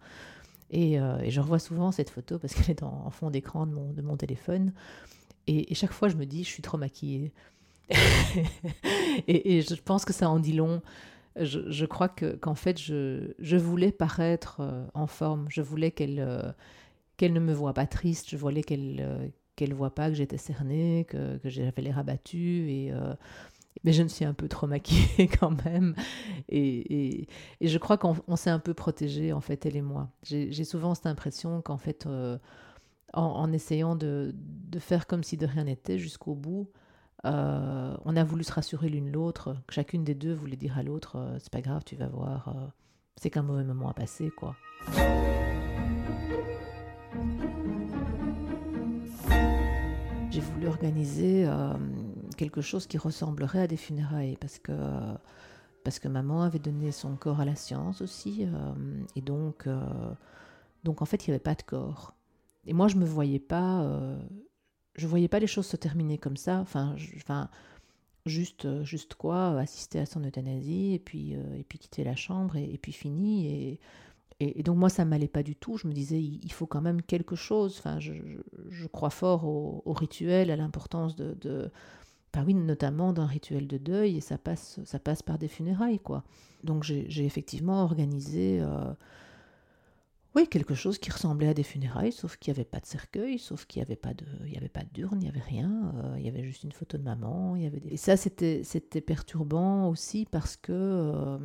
Et, 0.71 0.98
je 0.98 1.39
revois 1.39 1.57
souvent 1.57 1.91
cette 1.91 2.10
photo 2.10 2.38
parce 2.38 2.53
qu'elle 2.53 2.69
est 2.69 2.83
en, 2.83 3.10
fond 3.10 3.31
d'écran 3.31 3.65
de 3.65 3.74
mon, 3.74 3.93
de 3.93 4.01
mon 4.01 4.17
téléphone. 4.17 4.74
Et, 5.48 5.74
chaque 5.75 5.91
fois, 5.91 6.07
je 6.07 6.15
me 6.15 6.25
dis, 6.25 6.43
je 6.43 6.50
suis 6.50 6.62
trop 6.62 6.77
maquillée. 6.77 7.31
et, 9.27 9.62
je 9.62 9.75
pense 9.81 10.05
que 10.05 10.13
ça 10.13 10.29
en 10.29 10.39
dit 10.39 10.53
long. 10.53 10.81
Je, 11.38 11.86
crois 11.86 12.10
que, 12.10 12.36
qu'en 12.36 12.55
fait, 12.55 12.79
je, 12.79 13.33
je, 13.39 13.57
voulais 13.57 13.91
paraître 13.91 14.57
euh, 14.60 14.86
en 14.93 15.07
forme. 15.07 15.48
Je 15.50 15.62
voulais 15.62 15.91
qu'elle 15.91 16.19
euh, 16.19 16.51
qu'elle 17.17 17.33
ne 17.33 17.39
me 17.39 17.53
voit 17.53 17.74
pas 17.74 17.88
triste. 17.88 18.29
Je 18.29 18.38
voulais 18.38 18.63
qu'elle 18.63 18.98
euh, 19.00 19.27
qu'elle 19.55 19.74
voit 19.74 19.95
pas 19.95 20.10
que 20.10 20.15
j'étais 20.15 20.38
cernée, 20.38 21.05
que, 21.07 21.38
que 21.38 21.50
j'avais 21.50 21.81
l'air 21.81 22.00
abattue. 22.00 22.69
Et, 22.69 22.91
Mais 23.83 23.93
je 23.93 24.03
me 24.03 24.07
suis 24.10 24.25
un 24.25 24.33
peu 24.33 24.48
trop 24.48 24.67
maquillée 24.67 25.27
quand 25.39 25.63
même. 25.65 25.95
Et, 26.50 27.27
je 27.62 27.77
crois 27.77 27.98
qu'on 27.98 28.36
s'est 28.36 28.50
un 28.50 28.60
peu 28.60 28.74
protégé, 28.74 29.33
en 29.33 29.41
fait, 29.41 29.65
elle 29.65 29.77
et 29.77 29.81
moi. 29.81 30.10
J'ai 30.24 30.63
souvent 30.63 30.95
cette 30.95 31.07
impression 31.07 31.62
qu'en 31.62 31.77
fait, 31.77 32.07
en, 33.13 33.51
essayant 33.51 33.96
de, 33.96 34.34
faire 34.80 35.08
comme 35.08 35.24
si 35.24 35.38
de 35.38 35.46
rien 35.46 35.65
n'était 35.65 35.98
jusqu'au 35.98 36.36
bout, 36.36 36.70
euh, 37.25 37.96
on 38.06 38.15
a 38.15 38.24
voulu 38.24 38.44
se 38.44 38.51
rassurer 38.51 38.89
l'une 38.89 39.12
l'autre, 39.12 39.56
chacune 39.70 40.03
des 40.03 40.15
deux 40.15 40.34
voulait 40.34 40.56
dire 40.56 40.77
à 40.77 40.84
l'autre 40.84 41.18
euh, 41.18 41.38
c'est 41.39 41.51
pas 41.51 41.62
grave, 41.62 41.84
tu 41.86 41.96
vas 41.96 42.08
voir, 42.08 42.74
c'est 43.15 43.30
qu'un 43.30 43.44
mauvais 43.44 43.63
moment 43.63 43.89
à 43.89 43.94
passer, 43.94 44.32
quoi. 44.32 44.56
J'ai 50.32 50.39
voulu 50.39 50.68
organiser 50.68 51.46
quelque 52.38 52.62
chose 52.62 52.88
qui 52.88 52.98
ressemblerait 52.98 53.62
à 53.62 53.68
des 53.68 53.77
funérailles 53.77 54.38
parce 54.39 54.58
que 54.58 54.72
parce 55.84 56.00
que 56.00 56.08
maman 56.08 56.44
avait 56.44 56.60
donné 56.60 56.91
son 56.91 57.15
corps 57.15 57.39
à 57.39 57.46
la 57.46 57.56
science 57.56 58.01
aussi 58.01 58.46
euh, 58.46 58.74
et 59.15 59.22
donc 59.22 59.68
euh, 59.68 59.82
donc 60.84 61.01
en 61.01 61.06
fait 61.06 61.25
il 61.25 61.30
n'y 61.30 61.36
avait 61.36 61.44
pas 61.44 61.56
de 61.56 61.63
corps 61.63 62.15
et 62.65 62.74
moi 62.74 62.88
je 62.88 62.96
me 62.96 63.06
voyais 63.06 63.39
pas 63.39 63.84
euh, 63.84 64.18
je 64.96 65.08
voyais 65.08 65.27
pas 65.27 65.39
les 65.39 65.48
choses 65.48 65.68
se 65.68 65.77
terminer 65.77 66.18
comme 66.18 66.38
ça. 66.38 66.60
Enfin 66.60 66.96
enfin 67.15 67.50
juste 68.25 68.84
juste 68.84 69.15
quoi 69.15 69.60
assister 69.60 70.00
à 70.00 70.06
son 70.06 70.24
euthanasie 70.24 70.94
et 70.94 71.00
puis 71.00 71.32
et 71.32 71.63
puis 71.68 71.80
quitter 71.80 72.03
la 72.03 72.15
chambre 72.15 72.56
et, 72.56 72.77
puis 72.82 72.91
fini. 72.91 73.80
Et, 74.39 74.63
donc 74.63 74.77
moi 74.77 74.89
ça 74.89 75.06
m'allait 75.06 75.27
pas 75.27 75.44
du 75.44 75.56
tout. 75.56 75.77
Je 75.77 75.88
me 75.88 75.94
disais 75.94 76.22
il, 76.22 76.51
faut 76.51 76.68
quand 76.68 76.82
même 76.82 77.01
quelque 77.01 77.36
chose. 77.36 77.75
Enfin 77.80 78.00
je, 78.00 78.88
crois 78.88 79.10
fort 79.10 79.46
au, 79.46 79.94
rituel 79.94 80.51
à 80.51 80.56
l'importance 80.56 81.15
de 81.15 81.72
bah 82.34 82.44
oui, 82.46 82.53
notamment 82.53 83.12
d'un 83.12 83.25
rituel 83.25 83.68
de 83.68 83.77
deuil, 83.77 84.18
et 84.18 84.22
ça 84.22 84.38
passe, 84.38 84.80
ça 84.86 85.00
passe 85.00 85.22
par 85.22 85.38
des 85.38 85.50
funérailles, 85.50 86.00
quoi. 86.00 86.24
Donc 86.63 86.84
j'ai 86.84 87.25
effectivement 87.25 87.84
organisé, 87.84 88.60
euh, 88.62 88.94
oui, 90.36 90.48
quelque 90.48 90.76
chose 90.76 90.98
qui 90.98 91.12
ressemblait 91.12 91.50
à 91.50 91.54
des 91.54 91.64
funérailles, 91.64 92.12
sauf 92.12 92.38
qu'il 92.38 92.54
n'y 92.54 92.60
avait 92.60 92.70
pas 92.70 92.80
de 92.80 92.86
cercueil, 92.86 93.38
sauf 93.40 93.66
qu'il 93.66 93.82
n'y 93.82 93.86
avait 93.86 93.96
pas 93.96 94.14
de, 94.14 94.26
il 94.48 94.58
avait 94.58 94.70
pas 94.70 94.84
d'urne, 94.94 95.18
il 95.22 95.24
n'y 95.24 95.30
avait 95.30 95.40
rien, 95.40 95.94
euh, 95.96 96.16
il 96.18 96.26
y 96.26 96.30
avait 96.30 96.44
juste 96.44 96.64
une 96.64 96.72
photo 96.72 96.98
de 96.98 97.04
maman, 97.04 97.56
il 97.56 97.64
y 97.64 97.66
avait 97.66 97.82
Et 97.90 97.98
ça, 97.98 98.18
c'était, 98.18 98.64
perturbant 99.06 99.90
aussi 99.90 100.26
parce 100.30 100.56
que, 100.56 100.72
euh, 100.72 101.38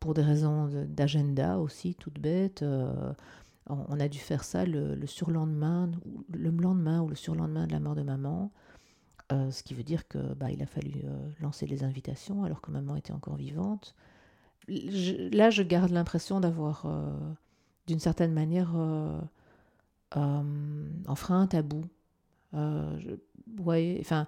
pour 0.00 0.14
des 0.14 0.22
raisons 0.22 0.68
d'agenda 0.88 1.58
aussi, 1.58 1.94
toutes 1.94 2.20
bêtes, 2.20 2.64
on 3.68 4.00
a 4.00 4.08
dû 4.08 4.18
faire 4.18 4.44
ça 4.44 4.64
le, 4.64 4.94
le 4.94 5.06
surlendemain, 5.06 5.90
le 6.32 6.50
lendemain 6.50 7.00
ou 7.00 7.08
le 7.08 7.16
surlendemain 7.16 7.66
de 7.66 7.72
la 7.72 7.80
mort 7.80 7.94
de 7.94 8.02
maman. 8.02 8.52
Euh, 9.32 9.50
ce 9.50 9.64
qui 9.64 9.74
veut 9.74 9.82
dire 9.82 10.06
que 10.06 10.18
bah, 10.34 10.52
il 10.52 10.62
a 10.62 10.66
fallu 10.66 11.00
euh, 11.04 11.28
lancer 11.40 11.66
les 11.66 11.82
invitations 11.82 12.44
alors 12.44 12.60
que 12.60 12.70
maman 12.70 12.94
était 12.94 13.12
encore 13.12 13.34
vivante. 13.34 13.96
là, 14.68 15.50
je 15.50 15.62
garde 15.62 15.90
l'impression 15.90 16.38
d'avoir, 16.38 16.86
euh, 16.86 17.18
d'une 17.86 18.00
certaine 18.00 18.32
manière, 18.32 18.74
enfreint 20.14 21.40
un 21.40 21.46
tabou. 21.46 21.84
ouais, 22.52 23.98
enfin, 24.00 24.26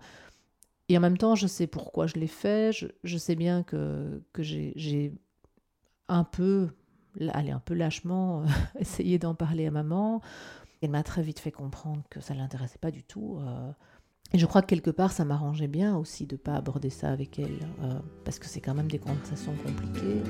et 0.89 0.97
en 0.97 1.01
même 1.01 1.19
temps, 1.19 1.35
je 1.35 1.47
sais 1.47 1.67
pourquoi 1.67 2.07
je 2.07 2.15
l'ai 2.15 2.27
fait. 2.27 2.73
Je, 3.05 3.19
sais 3.19 3.35
bien 3.35 3.63
que, 3.63 4.23
que 4.33 4.43
j'ai 4.43 5.13
un 6.09 6.25
peu, 6.25 6.69
allez, 7.33 7.51
un 7.51 7.61
peu 7.61 7.75
lâchement 7.75 8.45
essayé 8.79 9.19
d'en 9.19 9.35
parler 9.35 9.67
à 9.67 9.71
maman. 9.71 10.23
Elle 10.81 10.91
m'a 10.91 11.03
très 11.03 11.23
vite 11.23 11.41
fait 11.41 11.51
comprendre 11.51 12.03
que 12.09 12.21
ça 12.21 12.35
ne 12.35 12.39
l'intéressait 12.39 12.79
pas 12.79 12.91
du 12.91 13.03
tout. 13.03 13.41
Et 14.35 14.39
je 14.39 14.45
crois 14.45 14.61
que 14.61 14.67
quelque 14.67 14.91
part, 14.91 15.13
ça 15.13 15.25
m'arrangeait 15.25 15.69
bien 15.69 15.97
aussi 15.97 16.27
de 16.27 16.35
ne 16.35 16.39
pas 16.39 16.55
aborder 16.55 16.91
ça 16.91 17.11
avec 17.11 17.39
elle, 17.39 17.59
euh, 17.83 17.99
parce 18.25 18.39
que 18.39 18.47
c'est 18.47 18.61
quand 18.61 18.75
même 18.75 18.91
des 18.91 18.99
conversations 18.99 19.55
compliquées. 19.65 20.23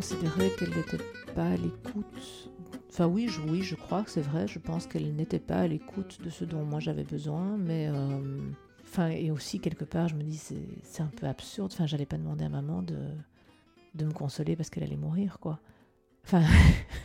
Considérer 0.00 0.50
qu'elle 0.58 0.70
n'était 0.70 1.04
pas 1.34 1.44
à 1.44 1.56
l'écoute. 1.56 2.50
Enfin 2.88 3.06
oui, 3.06 3.28
je, 3.28 3.42
oui, 3.42 3.60
je 3.60 3.74
crois 3.74 4.02
que 4.02 4.10
c'est 4.10 4.22
vrai. 4.22 4.48
Je 4.48 4.58
pense 4.58 4.86
qu'elle 4.86 5.14
n'était 5.14 5.38
pas 5.38 5.56
à 5.56 5.66
l'écoute 5.66 6.22
de 6.22 6.30
ce 6.30 6.46
dont 6.46 6.64
moi 6.64 6.80
j'avais 6.80 7.04
besoin, 7.04 7.58
mais 7.58 7.90
euh, 7.92 8.38
enfin 8.82 9.08
et 9.08 9.30
aussi 9.30 9.60
quelque 9.60 9.84
part, 9.84 10.08
je 10.08 10.14
me 10.14 10.22
dis 10.22 10.38
c'est 10.38 11.02
un 11.02 11.10
peu 11.18 11.26
absurde. 11.26 11.70
Enfin, 11.74 11.84
j'allais 11.84 12.06
pas 12.06 12.16
demander 12.16 12.46
à 12.46 12.48
maman 12.48 12.82
de 12.82 12.96
de 13.94 14.06
me 14.06 14.12
consoler 14.12 14.56
parce 14.56 14.70
qu'elle 14.70 14.84
allait 14.84 14.96
mourir, 14.96 15.38
quoi. 15.38 15.60
Enfin, 16.24 16.44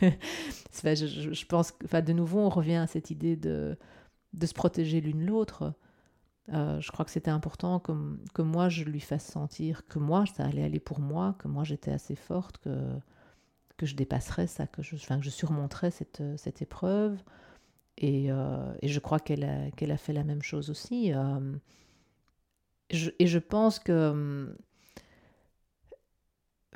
je, 0.00 1.32
je, 1.34 1.46
pense 1.46 1.72
que, 1.72 1.84
enfin, 1.84 2.00
de 2.00 2.14
nouveau, 2.14 2.38
on 2.38 2.48
revient 2.48 2.76
à 2.76 2.86
cette 2.86 3.10
idée 3.10 3.36
de, 3.36 3.76
de 4.32 4.46
se 4.46 4.54
protéger 4.54 5.02
l'une 5.02 5.26
l'autre. 5.26 5.74
Euh, 6.52 6.80
je 6.80 6.92
crois 6.92 7.04
que 7.04 7.10
c'était 7.10 7.30
important 7.30 7.80
que, 7.80 7.92
que, 8.34 8.42
moi, 8.42 8.68
je 8.68 8.84
lui 8.84 9.00
fasse 9.00 9.26
sentir 9.26 9.86
que 9.88 9.98
moi, 9.98 10.24
ça 10.26 10.44
allait 10.44 10.62
aller 10.62 10.80
pour 10.80 11.00
moi, 11.00 11.34
que 11.38 11.48
moi, 11.48 11.64
j'étais 11.64 11.90
assez 11.92 12.14
forte, 12.14 12.58
que, 12.58 12.92
que 13.76 13.86
je 13.86 13.96
dépasserais 13.96 14.46
ça, 14.46 14.66
que 14.66 14.82
je, 14.82 14.94
enfin, 14.96 15.18
que 15.18 15.24
je 15.24 15.30
surmonterais 15.30 15.90
cette, 15.90 16.22
cette 16.36 16.62
épreuve. 16.62 17.20
Et, 17.98 18.30
euh, 18.30 18.74
et 18.82 18.88
je 18.88 19.00
crois 19.00 19.18
qu'elle 19.18 19.44
a, 19.44 19.70
qu'elle 19.72 19.90
a 19.90 19.96
fait 19.96 20.12
la 20.12 20.24
même 20.24 20.42
chose 20.42 20.70
aussi. 20.70 21.12
Euh, 21.12 21.56
et 22.90 23.26
je 23.26 23.38
pense 23.38 23.78
que 23.78 24.54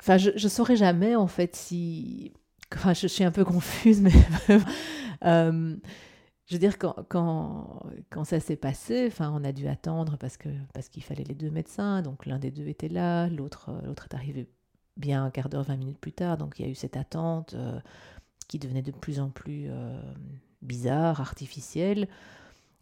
Enfin, 0.01 0.17
je 0.17 0.31
ne 0.31 0.49
saurais 0.49 0.75
jamais, 0.75 1.15
en 1.15 1.27
fait, 1.27 1.55
si... 1.55 2.33
Enfin, 2.73 2.93
je, 2.93 3.05
suis 3.05 3.23
un 3.23 3.29
peu 3.29 3.45
confuse, 3.45 4.01
mais... 4.01 4.11
euh, 6.51 6.55
je 6.55 6.55
veux 6.55 6.59
dire, 6.59 6.77
quand, 6.77 7.83
quand, 8.09 8.23
ça 8.23 8.39
s'est 8.39 8.55
passé, 8.55 9.07
enfin, 9.07 9.31
on 9.33 9.43
a 9.43 9.51
dû 9.51 9.67
attendre 9.67 10.17
parce 10.17 10.37
que 10.37 10.49
parce 10.73 10.89
qu'il 10.89 11.03
fallait 11.03 11.23
les 11.23 11.35
deux 11.35 11.49
médecins. 11.49 12.01
Donc, 12.01 12.25
l'un 12.25 12.39
des 12.39 12.51
deux 12.51 12.67
était 12.67 12.89
là, 12.89 13.27
l'autre 13.27 13.71
l'autre 13.85 14.07
est 14.11 14.15
arrivé 14.15 14.49
bien 14.97 15.25
un 15.25 15.31
quart 15.31 15.49
d'heure, 15.49 15.63
vingt 15.63 15.77
minutes 15.77 15.99
plus 15.99 16.13
tard. 16.13 16.37
Donc, 16.37 16.59
il 16.59 16.65
y 16.65 16.67
a 16.67 16.71
eu 16.71 16.75
cette 16.75 16.97
attente 16.97 17.53
euh, 17.53 17.79
qui 18.47 18.59
devenait 18.59 18.81
de 18.81 18.91
plus 18.91 19.19
en 19.19 19.29
plus 19.29 19.67
euh, 19.69 20.01
bizarre, 20.61 21.21
artificielle. 21.21 22.07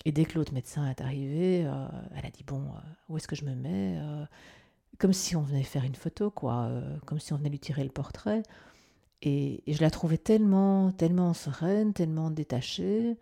Et 0.05 0.11
dès 0.11 0.25
que 0.25 0.37
l'autre 0.37 0.53
médecin 0.53 0.89
est 0.89 1.01
arrivé, 1.01 1.65
euh, 1.65 1.87
elle 2.15 2.25
a 2.25 2.31
dit, 2.31 2.43
bon, 2.45 2.63
où 3.09 3.17
est-ce 3.17 3.27
que 3.27 3.35
je 3.35 3.43
me 3.43 3.53
mets 3.53 3.99
comme 4.99 5.13
si 5.13 5.35
on 5.35 5.41
venait 5.41 5.63
faire 5.63 5.85
une 5.85 5.95
photo, 5.95 6.29
quoi, 6.29 6.65
euh, 6.65 6.97
comme 7.05 7.19
si 7.19 7.33
on 7.33 7.37
venait 7.37 7.49
lui 7.49 7.59
tirer 7.59 7.83
le 7.83 7.89
portrait. 7.89 8.43
Et, 9.21 9.63
je 9.67 9.81
la 9.81 9.89
trouvais 9.89 10.17
tellement, 10.17 10.91
tellement 10.91 11.33
sereine, 11.33 11.93
tellement 11.93 12.29
détachée. 12.29 13.17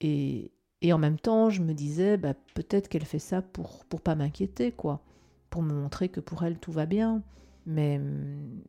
Et, 0.00 0.52
en 0.92 0.98
même 0.98 1.18
temps, 1.18 1.50
je 1.50 1.62
me 1.62 1.72
disais, 1.72 2.16
bah, 2.16 2.34
peut-être 2.54 2.88
qu'elle 2.88 3.04
fait 3.04 3.18
ça 3.18 3.42
pour 3.42 3.84
pour 3.86 4.00
pas 4.00 4.14
m'inquiéter, 4.14 4.70
quoi, 4.72 5.02
pour 5.50 5.62
me 5.62 5.74
montrer 5.74 6.08
que 6.08 6.20
pour 6.20 6.44
elle 6.44 6.58
tout 6.58 6.72
va 6.72 6.86
bien. 6.86 7.22
Mais, 7.66 8.00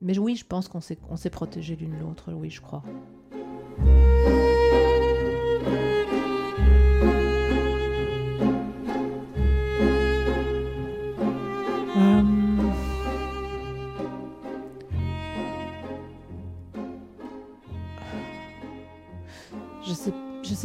mais 0.02 0.18
oui, 0.18 0.36
je 0.36 0.46
pense 0.46 0.68
qu'on 0.68 0.82
s'est, 0.82 0.98
on 1.10 1.16
s'est 1.16 1.30
protégé 1.30 1.76
l'une 1.76 2.00
l'autre, 2.00 2.34
oui, 2.34 2.50
je 2.50 2.62
crois. 2.62 2.84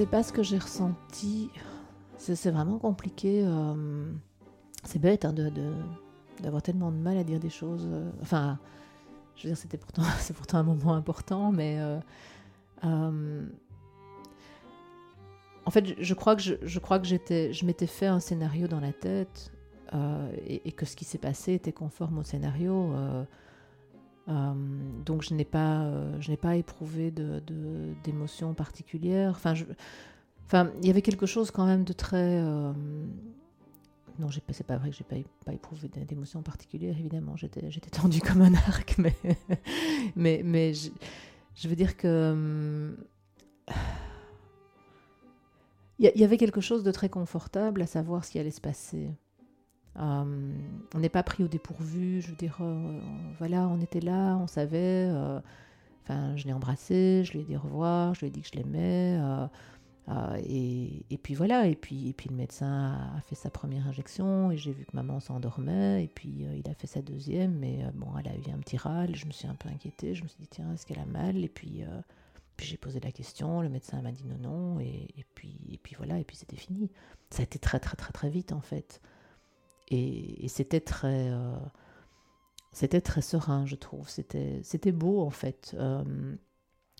Sais 0.03 0.11
pas 0.11 0.25
ce 0.25 0.33
que 0.33 0.43
j'ai 0.43 0.59
ressenti. 0.59 1.49
C'est 2.17 2.51
vraiment 2.51 2.79
compliqué. 2.79 3.43
Euh, 3.45 4.11
c'est 4.83 4.99
bête 4.99 5.25
hein, 5.25 5.33
d'avoir 6.41 6.61
tellement 6.61 6.91
de 6.91 6.97
mal 6.97 7.17
à 7.17 7.23
dire 7.23 7.39
des 7.39 7.51
choses. 7.51 7.87
Euh, 7.89 8.11
enfin, 8.21 8.59
je 9.37 9.45
veux 9.45 9.51
dire, 9.51 9.57
c'était 9.57 9.77
pourtant, 9.77 10.03
c'est 10.19 10.35
pourtant 10.35 10.59
un 10.59 10.65
moment 10.65 10.95
important, 10.95 11.53
mais 11.53 11.79
euh, 11.79 12.01
en 15.65 15.71
fait, 15.71 15.95
je, 16.03 16.15
crois 16.15 16.35
que 16.35 16.43
je, 16.43 16.55
je 16.63 16.81
crois 16.81 16.99
que 16.99 17.07
j'étais, 17.07 17.53
je 17.53 17.65
m'étais 17.65 17.87
fait 17.87 18.07
un 18.07 18.19
scénario 18.19 18.67
dans 18.67 18.81
la 18.81 18.93
tête 18.93 19.53
et, 20.47 20.73
que 20.73 20.85
ce 20.85 20.97
qui 20.97 21.05
s'est 21.05 21.19
passé 21.19 21.53
était 21.53 21.71
conforme 21.71 22.19
au 22.19 22.25
scénario. 22.25 22.93
Euh, 24.29 24.53
donc 25.05 25.23
je 25.23 25.35
n'ai 25.35 25.45
pas, 25.45 25.83
euh, 25.83 26.37
pas 26.41 26.57
éprouvé 26.57 27.11
de, 27.11 27.43
d'émotions 28.05 28.55
particulières. 28.55 29.35
Enfin, 29.37 29.55
il 30.81 30.87
y 30.87 30.91
avait 30.91 31.03
quelque 31.03 31.27
chose 31.27 31.51
quand 31.51 31.67
même 31.67 31.85
de 31.85 31.93
très. 31.93 32.41
Euh, 32.41 32.73
non, 34.19 34.29
j'ai 34.29 34.43
c'est 34.51 34.67
pas 34.67 34.77
vrai 34.77 34.91
que 34.91 34.97
j'ai 34.97 35.05
pas, 35.05 35.17
pas 35.45 35.53
éprouvé 35.53 35.89
d'émotions 35.89 36.43
particulières. 36.43 36.97
Évidemment, 36.99 37.37
j'étais, 37.37 37.71
j'étais 37.71 37.91
tendue 37.91 38.21
comme 38.27 38.43
un 38.43 38.55
arc, 38.55 38.97
mais, 38.99 40.43
mais, 40.45 40.73
je 40.75 41.69
veux 41.69 41.77
dire 41.77 41.97
que. 41.97 42.97
Il 45.99 46.11
y, 46.17 46.25
avait 46.25 46.37
quelque 46.37 46.61
chose 46.61 46.83
de 46.83 46.91
très 46.91 47.09
confortable 47.09 47.81
à 47.81 47.87
savoir 47.87 48.25
ce 48.25 48.33
qui 48.33 48.39
allait 48.41 48.51
se 48.51 48.61
passer. 48.61 49.09
Euh, 49.99 50.55
on 50.95 50.99
n'est 50.99 51.09
pas 51.09 51.23
pris 51.23 51.45
au 51.45 51.49
dépourvu, 51.49 52.21
je 52.23 52.29
veux 52.29 52.37
dire, 52.37 52.59
euh, 52.61 53.01
voilà, 53.39 53.69
on 53.69 53.81
était 53.81 54.01
là, 54.01 54.37
on 54.37 54.47
savait. 54.47 55.09
Euh, 55.11 55.41
Enfin, 56.05 56.37
je 56.37 56.47
l'ai 56.47 56.53
embrassé, 56.53 57.23
je 57.25 57.31
lui 57.31 57.41
ai 57.41 57.45
dit 57.45 57.57
au 57.57 57.61
revoir, 57.61 58.13
je 58.17 58.23
lui 58.23 58.27
ai 58.27 58.31
dit 58.31 58.43
que 58.43 58.49
je 58.49 58.57
l'aimais. 58.57 59.21
et, 60.45 61.05
et, 61.11 61.17
puis 61.17 61.35
voilà, 61.35 61.69
et 61.69 61.77
puis, 61.77 62.09
et 62.09 62.13
puis 62.13 62.29
le 62.29 62.35
médecin 62.35 62.99
a 63.17 63.21
fait 63.21 63.37
sa 63.37 63.51
première 63.51 63.87
injection 63.87 64.51
et 64.51 64.57
j'ai 64.57 64.73
vu 64.73 64.85
que 64.85 64.97
maman 64.97 65.21
s'endormait 65.21 66.03
et 66.03 66.09
puis 66.09 66.45
il 66.57 66.69
a 66.69 66.75
fait 66.75 66.89
sa 66.89 67.03
deuxième, 67.03 67.57
mais 67.57 67.85
bon, 67.95 68.09
elle 68.19 68.27
a 68.33 68.35
eu 68.35 68.53
un 68.53 68.59
petit 68.59 68.77
râle, 68.77 69.15
je 69.15 69.27
me 69.27 69.31
suis 69.31 69.47
un 69.47 69.55
peu 69.55 69.69
inquiétée, 69.69 70.17
je 70.17 70.25
me 70.25 70.29
suis 70.29 70.41
dit 70.41 70.49
tiens, 70.51 70.73
est-ce 70.75 70.85
qu'elle 70.87 70.99
a 70.99 71.07
mal 71.07 71.37
Et 71.37 71.49
puis 71.49 71.85
puis 72.57 72.67
j'ai 72.67 72.77
posé 72.77 73.01
la 73.01 73.13
question, 73.13 73.61
le 73.61 73.69
médecin 73.69 74.03
m'a 74.03 74.13
dit 74.13 74.25
non, 74.25 74.39
non, 74.39 74.81
et, 74.81 75.25
puis, 75.35 75.59
et 75.71 75.79
puis 75.79 75.95
voilà, 75.97 76.19
et 76.19 76.25
puis 76.25 76.37
c'était 76.37 76.57
fini. 76.57 76.91
Ça 77.31 77.41
a 77.41 77.45
été 77.45 77.59
très, 77.59 77.81
très, 77.81 77.97
très, 77.97 78.13
très 78.13 78.31
vite 78.31 78.53
en 78.53 78.61
fait. 78.61 79.01
Et, 79.89 80.49
c'était 80.49 80.81
très, 80.81 81.31
euh, 81.31 81.57
c'était 82.73 83.01
très 83.01 83.23
serein, 83.23 83.67
je 83.67 83.77
trouve. 83.77 84.09
C'était, 84.09 84.61
c'était 84.63 84.93
beau 84.93 85.21
en 85.23 85.31
fait. 85.31 85.75
Euh, 85.79 86.03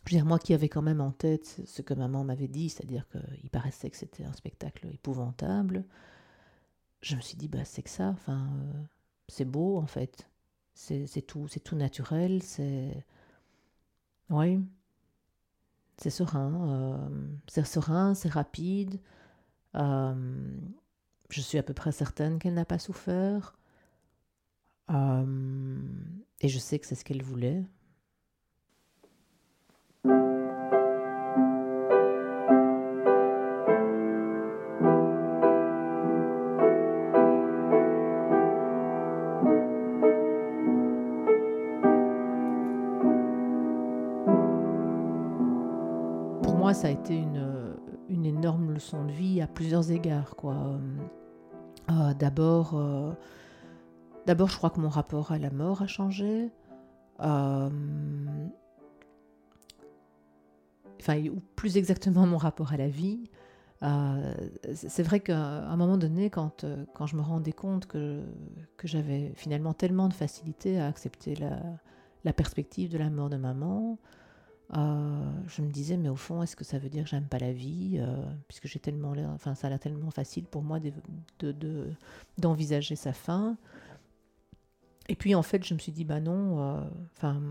je 0.05 0.11
veux 0.13 0.19
dire, 0.19 0.27
moi 0.27 0.39
qui 0.39 0.53
avais 0.55 0.69
quand 0.69 0.83
même 0.83 1.01
en 1.01 1.13
tête 1.13 1.63
ce 1.65 1.83
que 1.83 1.95
maman 1.95 2.25
m'avait 2.25 2.49
dit, 2.49 2.69
c'est-à-dire 2.69 3.07
qu'il 3.09 3.51
paraissait 3.51 3.91
que 3.91 3.97
c'était 3.97 4.25
un 4.25 4.33
spectacle 4.33 4.89
épouvantable, 4.93 5.85
je 7.01 7.17
me 7.17 7.21
suis 7.21 7.37
dit, 7.37 7.49
bah, 7.49 7.65
c'est 7.65 7.83
que 7.83 7.91
ça, 7.91 8.09
enfin, 8.09 8.49
euh, 8.61 8.83
c'est 9.29 9.45
beau 9.45 9.79
en 9.79 9.87
fait. 9.87 10.29
C'est, 10.75 11.07
tout, 11.27 11.49
c'est 11.49 11.61
tout 11.61 11.77
naturel, 11.77 12.43
c'est. 12.43 13.05
Oui, 14.31 14.59
c'est 15.99 16.11
serein. 16.11 17.11
C'est 17.47 17.67
serein, 17.67 18.15
c'est 18.15 18.31
rapide. 18.31 18.99
Je 21.33 21.41
suis 21.41 21.59
à 21.59 21.63
peu 21.63 21.75
près 21.75 21.93
certaine 21.93 22.39
qu'elle 22.39 22.55
n'a 22.55 22.65
pas 22.65 22.79
souffert. 22.79 23.57
Euh, 24.91 25.79
et 26.41 26.49
je 26.49 26.59
sais 26.59 26.79
que 26.79 26.87
c'est 26.87 26.95
ce 26.95 27.05
qu'elle 27.05 27.23
voulait. 27.23 27.65
ça 46.75 46.89
a 46.89 46.91
été 46.91 47.15
une, 47.15 47.77
une, 48.09 48.25
énorme 48.25 48.73
leçon 48.73 49.05
de 49.05 49.13
vie 49.13 49.41
à 49.41 49.47
plusieurs 49.47 49.91
égards. 49.91 50.37
Quoi. 50.37 50.81
Euh, 51.91 52.15
d'abord, 52.15 52.75
euh, 52.75 53.13
d'abord, 54.27 54.49
je 54.49 54.57
crois 54.57 54.71
que 54.71 54.81
mon 54.81 54.89
rapport 54.89 55.33
à 55.33 55.39
la 55.39 55.51
mort 55.51 55.83
a 55.83 55.87
changé. 55.87 56.51
Euh, 57.21 57.71
enfin, 61.01 61.23
ou 61.27 61.41
plus 61.57 61.77
exactement 61.77 62.27
mon 62.27 62.39
rapport 62.39 62.73
à 62.73 62.77
la 62.77 62.89
vie. 62.89 63.25
c'est 64.75 65.03
vrai 65.03 65.21
qu'à 65.21 65.39
un 65.39 65.77
moment 65.77 65.97
donné, 65.99 66.31
quand, 66.31 66.65
quand 66.95 67.07
je 67.07 67.17
me 67.17 67.23
rendais 67.23 67.53
compte 67.53 67.87
que, 67.87 68.23
que 68.77 68.87
j'avais 68.87 69.33
finalement 69.35 69.75
tellement 69.75 70.09
de 70.09 70.15
facilité 70.15 70.81
à 70.81 70.87
accepter 70.87 71.35
la, 71.35 71.59
la 72.25 72.33
perspective 72.33 72.91
de 72.91 72.99
la 72.99 73.11
mort 73.11 73.29
de 73.29 73.37
maman, 73.37 73.99
euh, 74.75 75.31
je 75.49 75.61
me 75.61 75.71
disais, 75.71 75.97
mais 75.97 76.09
au 76.09 76.17
fond, 76.17 76.43
est-ce 76.43 76.57
que 76.57 76.65
ça 76.65 76.79
veut 76.79 76.89
dire 76.89 77.05
que 77.05 77.11
j'aime 77.11 77.27
pas 77.27 77.39
la 77.39 77.53
vie 77.53 77.99
euh, 78.01 78.17
Puisque 78.49 78.67
j'ai 78.67 78.79
tellement 78.79 79.13
enfin, 79.35 79.55
ça 79.55 79.67
a 79.67 79.71
l'air 79.71 79.79
tellement 79.79 80.11
facile 80.11 80.45
pour 80.45 80.63
moi 80.63 80.79
d'envisager 82.39 82.95
de, 82.95 82.99
sa 82.99 83.13
fin. 83.13 83.57
Et 85.09 85.17
puis 85.17 85.35
en 85.35 85.43
fait, 85.43 85.65
je 85.65 85.75
me 85.75 85.79
suis 85.79 85.93
dit, 85.93 86.05
bah 86.05 86.21
non, 86.21 86.61
euh, 86.61 86.81
enfin, 87.17 87.43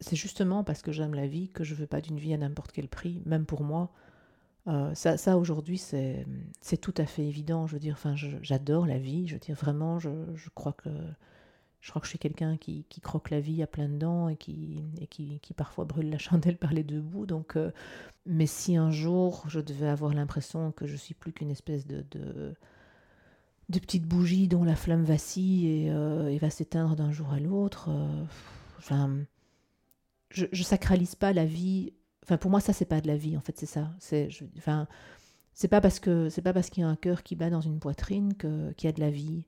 c'est 0.00 0.16
justement 0.16 0.62
parce 0.62 0.82
que 0.82 0.92
j'aime 0.92 1.14
la 1.14 1.26
vie 1.26 1.48
que 1.48 1.64
je 1.64 1.74
veux 1.74 1.86
pas 1.86 2.02
d'une 2.02 2.18
vie 2.18 2.34
à 2.34 2.38
n'importe 2.38 2.72
quel 2.72 2.88
prix, 2.88 3.22
même 3.24 3.46
pour 3.46 3.62
moi. 3.62 3.90
ça, 4.94 5.16
ça 5.16 5.38
aujourd'hui, 5.38 5.78
c'est 5.78 6.26
tout 6.82 6.94
à 6.98 7.06
fait 7.06 7.24
évident. 7.24 7.66
Je 7.66 7.74
veux 7.74 7.80
dire, 7.80 7.94
enfin, 7.94 8.14
j'adore 8.42 8.84
la 8.84 8.98
vie. 8.98 9.26
Je 9.26 9.34
veux 9.34 9.40
dire, 9.40 9.54
vraiment, 9.54 9.98
je 9.98 10.50
crois 10.54 10.72
que 10.72 10.90
je 11.86 11.92
crois 11.92 12.00
que 12.00 12.06
je 12.06 12.10
suis 12.10 12.18
quelqu'un 12.18 12.56
qui, 12.56 12.84
croque 13.00 13.30
la 13.30 13.38
vie 13.38 13.62
à 13.62 13.68
plein 13.68 13.88
dents 13.88 14.28
et 14.28 14.34
qui, 14.34 14.82
parfois 15.56 15.84
brûle 15.84 16.10
la 16.10 16.18
chandelle 16.18 16.56
par 16.56 16.72
les 16.72 16.82
deux 16.82 17.00
bouts. 17.00 17.26
Donc, 17.26 17.54
euh, 17.54 17.70
mais 18.26 18.46
si 18.46 18.76
un 18.76 18.90
jour 18.90 19.44
je 19.46 19.60
devais 19.60 19.86
avoir 19.86 20.12
l'impression 20.12 20.72
que 20.72 20.88
je 20.88 20.96
suis 20.96 21.14
plus 21.14 21.32
qu'une 21.32 21.52
espèce 21.52 21.86
de, 21.86 22.04
petite 23.70 24.04
bougie 24.04 24.48
dont 24.48 24.64
la 24.64 24.74
flamme 24.74 25.04
vacille 25.04 25.68
et, 25.68 25.90
euh, 25.92 26.36
va 26.40 26.50
s'éteindre 26.50 26.96
d'un 26.96 27.12
jour 27.12 27.32
à 27.32 27.38
l'autre, 27.38 27.90
euh, 27.90 28.24
enfin, 28.78 29.18
je, 30.30 30.46
je 30.50 30.62
sacralise 30.64 31.14
pas 31.14 31.32
la 31.32 31.44
vie. 31.44 31.92
Enfin, 32.24 32.36
pour 32.36 32.50
moi, 32.50 32.58
ça, 32.58 32.72
c'est 32.72 32.84
pas 32.84 33.00
de 33.00 33.06
la 33.06 33.16
vie, 33.16 33.36
en 33.36 33.40
fait, 33.40 33.56
c'est 33.56 33.66
ça. 33.66 33.94
C'est, 34.00 34.28
pas 35.70 35.80
parce 35.80 36.00
qu'il 36.00 36.80
y 36.80 36.82
a 36.82 36.88
un 36.88 36.96
cœur 36.96 37.22
qui 37.22 37.36
bat 37.36 37.48
dans 37.48 37.60
une 37.60 37.78
poitrine 37.78 38.34
qu'il 38.34 38.74
y 38.82 38.88
a 38.88 38.92
de 38.92 39.00
la 39.00 39.10
vie 39.12 39.46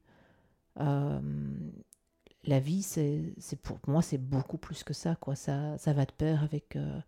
la 2.48 2.60
vie, 2.60 2.82
c'est, 2.82 3.34
pour 3.62 3.78
moi, 3.86 4.02
c'est 4.02 4.18
beaucoup 4.18 4.58
plus 4.58 4.82
que 4.82 4.94
ça, 4.94 5.14
quoi. 5.16 5.36
Ça, 5.36 5.76
va 5.86 6.04
de 6.04 6.12
pair 6.12 6.42
avec, 6.42 6.76
euh, 6.76 7.00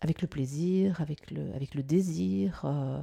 avec 0.00 0.22
le 0.22 0.28
plaisir, 0.28 1.00
avec 1.00 1.30
le, 1.30 1.52
avec 1.54 1.74
le 1.74 1.82
désir, 1.82 2.62
euh, 2.64 3.00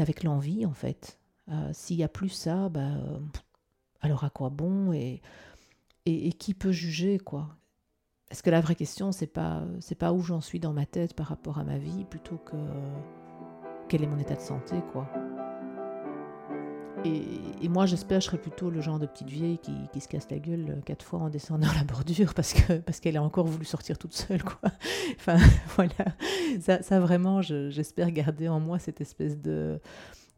avec 0.00 0.24
l'envie, 0.24 0.66
en 0.66 0.72
fait. 0.72 1.18
Euh, 1.50 1.70
s'il 1.72 1.98
n'y 1.98 2.04
a 2.04 2.08
plus 2.08 2.30
ça, 2.30 2.68
bah, 2.68 2.96
alors 4.00 4.24
à 4.24 4.30
quoi 4.30 4.50
bon 4.50 4.92
et, 4.92 5.22
et, 6.06 6.32
qui 6.32 6.54
peut 6.54 6.72
juger, 6.72 7.18
quoi? 7.18 7.56
Est-ce 8.30 8.42
que 8.42 8.50
la 8.50 8.60
vraie 8.60 8.74
question, 8.74 9.12
c'est 9.12 9.26
pas, 9.26 9.64
c'est 9.80 9.94
pas 9.94 10.12
où 10.12 10.22
j'en 10.22 10.40
suis 10.40 10.60
dans 10.60 10.72
ma 10.72 10.84
tête 10.84 11.14
par 11.14 11.26
rapport 11.26 11.58
à 11.58 11.64
ma 11.64 11.78
vie, 11.78 12.04
plutôt 12.04 12.38
que 12.38 12.56
quel 13.88 14.02
est 14.02 14.06
mon 14.06 14.18
état 14.18 14.34
de 14.34 14.40
santé, 14.40 14.76
quoi 14.92 15.10
et, 17.04 17.68
moi, 17.68 17.86
j'espère, 17.86 18.20
je 18.20 18.26
serai 18.26 18.38
plutôt 18.38 18.70
le 18.70 18.80
genre 18.80 18.98
de 18.98 19.06
petite 19.06 19.28
vieille 19.28 19.58
qui, 19.58 20.00
se 20.00 20.08
casse 20.08 20.30
la 20.30 20.38
gueule 20.38 20.70
euh, 20.70 20.80
quatre 20.80 21.04
fois 21.04 21.20
en 21.20 21.28
descendant 21.28 21.68
la 21.76 21.84
bordure 21.84 22.34
parce 22.34 22.52
que 22.52 22.78
parce 22.78 23.00
qu'elle 23.00 23.16
a 23.16 23.22
encore 23.22 23.46
voulu 23.46 23.64
sortir 23.64 23.98
toute 23.98 24.14
seule, 24.14 24.42
quoi. 24.42 24.70
Enfin, 25.16 25.36
voilà. 25.76 26.16
Ça, 26.60 26.82
ça 26.82 27.00
vraiment, 27.00 27.42
j'espère 27.42 28.10
garder 28.10 28.48
en 28.48 28.60
moi 28.60 28.78
cette 28.78 29.00
espèce 29.00 29.38
de 29.38 29.80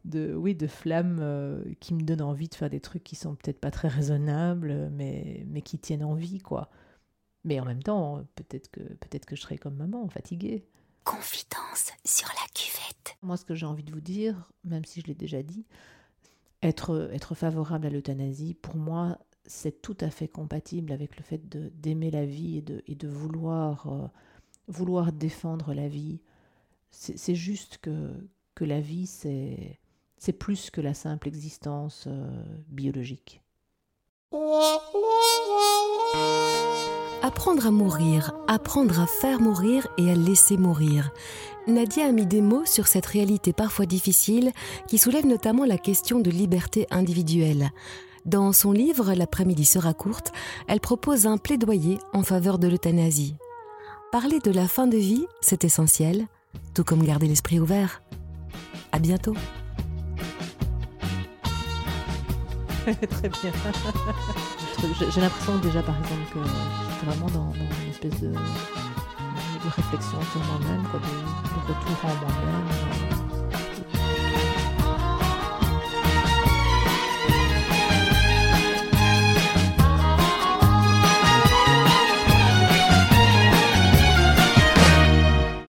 de 0.03 0.33
oui 0.33 0.55
de 0.55 0.65
flamme 0.65 1.19
euh, 1.21 1.63
qui 1.79 1.93
me 1.93 2.01
donne 2.01 2.23
envie 2.23 2.47
de 2.47 2.55
faire 2.55 2.71
des 2.71 2.79
trucs 2.79 3.03
qui 3.03 3.15
sont 3.15 3.35
peut-être 3.35 3.59
pas 3.59 3.71
très 3.71 3.87
raisonnables, 3.87 4.89
mais 4.91 5.45
mais 5.47 5.61
qui 5.61 5.77
tiennent 5.77 6.03
envie, 6.03 6.39
quoi. 6.39 6.69
Mais 7.43 7.59
en 7.59 7.65
même 7.65 7.83
temps, 7.83 8.23
peut-être 8.35 8.69
que 8.69 8.81
peut-être 8.81 9.25
que 9.25 9.35
je 9.35 9.41
serai 9.41 9.57
comme 9.57 9.75
maman, 9.75 10.07
fatiguée. 10.09 10.65
Confidence 11.03 11.91
sur 12.05 12.27
la 12.27 12.47
cuvette. 12.53 13.17
Moi, 13.23 13.37
ce 13.37 13.45
que 13.45 13.55
j'ai 13.55 13.65
envie 13.65 13.83
de 13.83 13.91
vous 13.91 14.01
dire, 14.01 14.51
même 14.63 14.85
si 14.85 15.01
je 15.01 15.07
l'ai 15.07 15.15
déjà 15.15 15.41
dit, 15.41 15.65
être, 16.61 17.09
être 17.13 17.35
favorable 17.35 17.87
à 17.87 17.89
l'euthanasie, 17.89 18.53
pour 18.53 18.75
moi, 18.75 19.17
c'est 19.45 19.81
tout 19.81 19.97
à 19.99 20.09
fait 20.09 20.27
compatible 20.27 20.91
avec 20.91 21.17
le 21.17 21.23
fait 21.23 21.41
d'aimer 21.79 22.11
la 22.11 22.25
vie 22.25 22.57
et 22.57 22.61
de, 22.61 22.83
et 22.87 22.95
de 22.95 23.07
vouloir, 23.07 23.87
euh, 23.87 24.07
vouloir 24.67 25.11
défendre 25.11 25.73
la 25.73 25.87
vie. 25.87 26.19
C'est 26.91 27.35
juste 27.35 27.77
que, 27.81 28.11
que 28.53 28.65
la 28.65 28.81
vie, 28.81 29.07
c'est 29.07 30.33
plus 30.33 30.69
que 30.69 30.81
la 30.81 30.93
simple 30.93 31.29
existence 31.29 32.03
euh, 32.07 32.43
biologique. 32.67 33.41
Apprendre 37.23 37.67
à 37.67 37.71
mourir, 37.71 38.33
apprendre 38.47 38.99
à 38.99 39.07
faire 39.07 39.39
mourir 39.39 39.87
et 39.97 40.11
à 40.11 40.15
laisser 40.15 40.57
mourir. 40.57 41.11
Nadia 41.67 42.07
a 42.07 42.11
mis 42.11 42.25
des 42.25 42.41
mots 42.41 42.65
sur 42.65 42.87
cette 42.87 43.05
réalité 43.05 43.53
parfois 43.53 43.85
difficile 43.85 44.51
qui 44.87 44.97
soulève 44.97 45.27
notamment 45.27 45.65
la 45.65 45.77
question 45.77 46.19
de 46.19 46.31
liberté 46.31 46.87
individuelle. 46.89 47.69
Dans 48.25 48.51
son 48.51 48.71
livre 48.71 49.13
L'après-midi 49.13 49.65
sera 49.65 49.93
courte, 49.93 50.31
elle 50.67 50.79
propose 50.79 51.27
un 51.27 51.37
plaidoyer 51.37 51.99
en 52.13 52.23
faveur 52.23 52.57
de 52.59 52.67
l'euthanasie. 52.67 53.35
Parler 54.11 54.39
de 54.39 54.51
la 54.51 54.67
fin 54.67 54.87
de 54.87 54.97
vie, 54.97 55.25
c'est 55.41 55.63
essentiel, 55.63 56.27
tout 56.73 56.83
comme 56.83 57.03
garder 57.03 57.27
l'esprit 57.27 57.59
ouvert. 57.59 58.01
À 58.91 58.99
bientôt. 58.99 59.35
Très 62.85 63.29
bien. 63.29 63.51
J'ai 65.11 65.21
l'impression 65.21 65.57
déjà, 65.59 65.83
par 65.83 65.95
exemple, 65.99 66.33
que 66.33 66.39
j'étais 66.39 67.05
vraiment 67.05 67.29
dans, 67.29 67.53
une 67.53 67.91
espèce 67.91 68.19
de, 69.63 69.69
réflexion 69.69 70.19
sur 70.31 70.41
moi-même, 70.45 70.83
de, 70.83 70.99
de 70.99 71.67
retour 71.67 72.05
en 72.05 72.15
moi-même. 72.15 73.20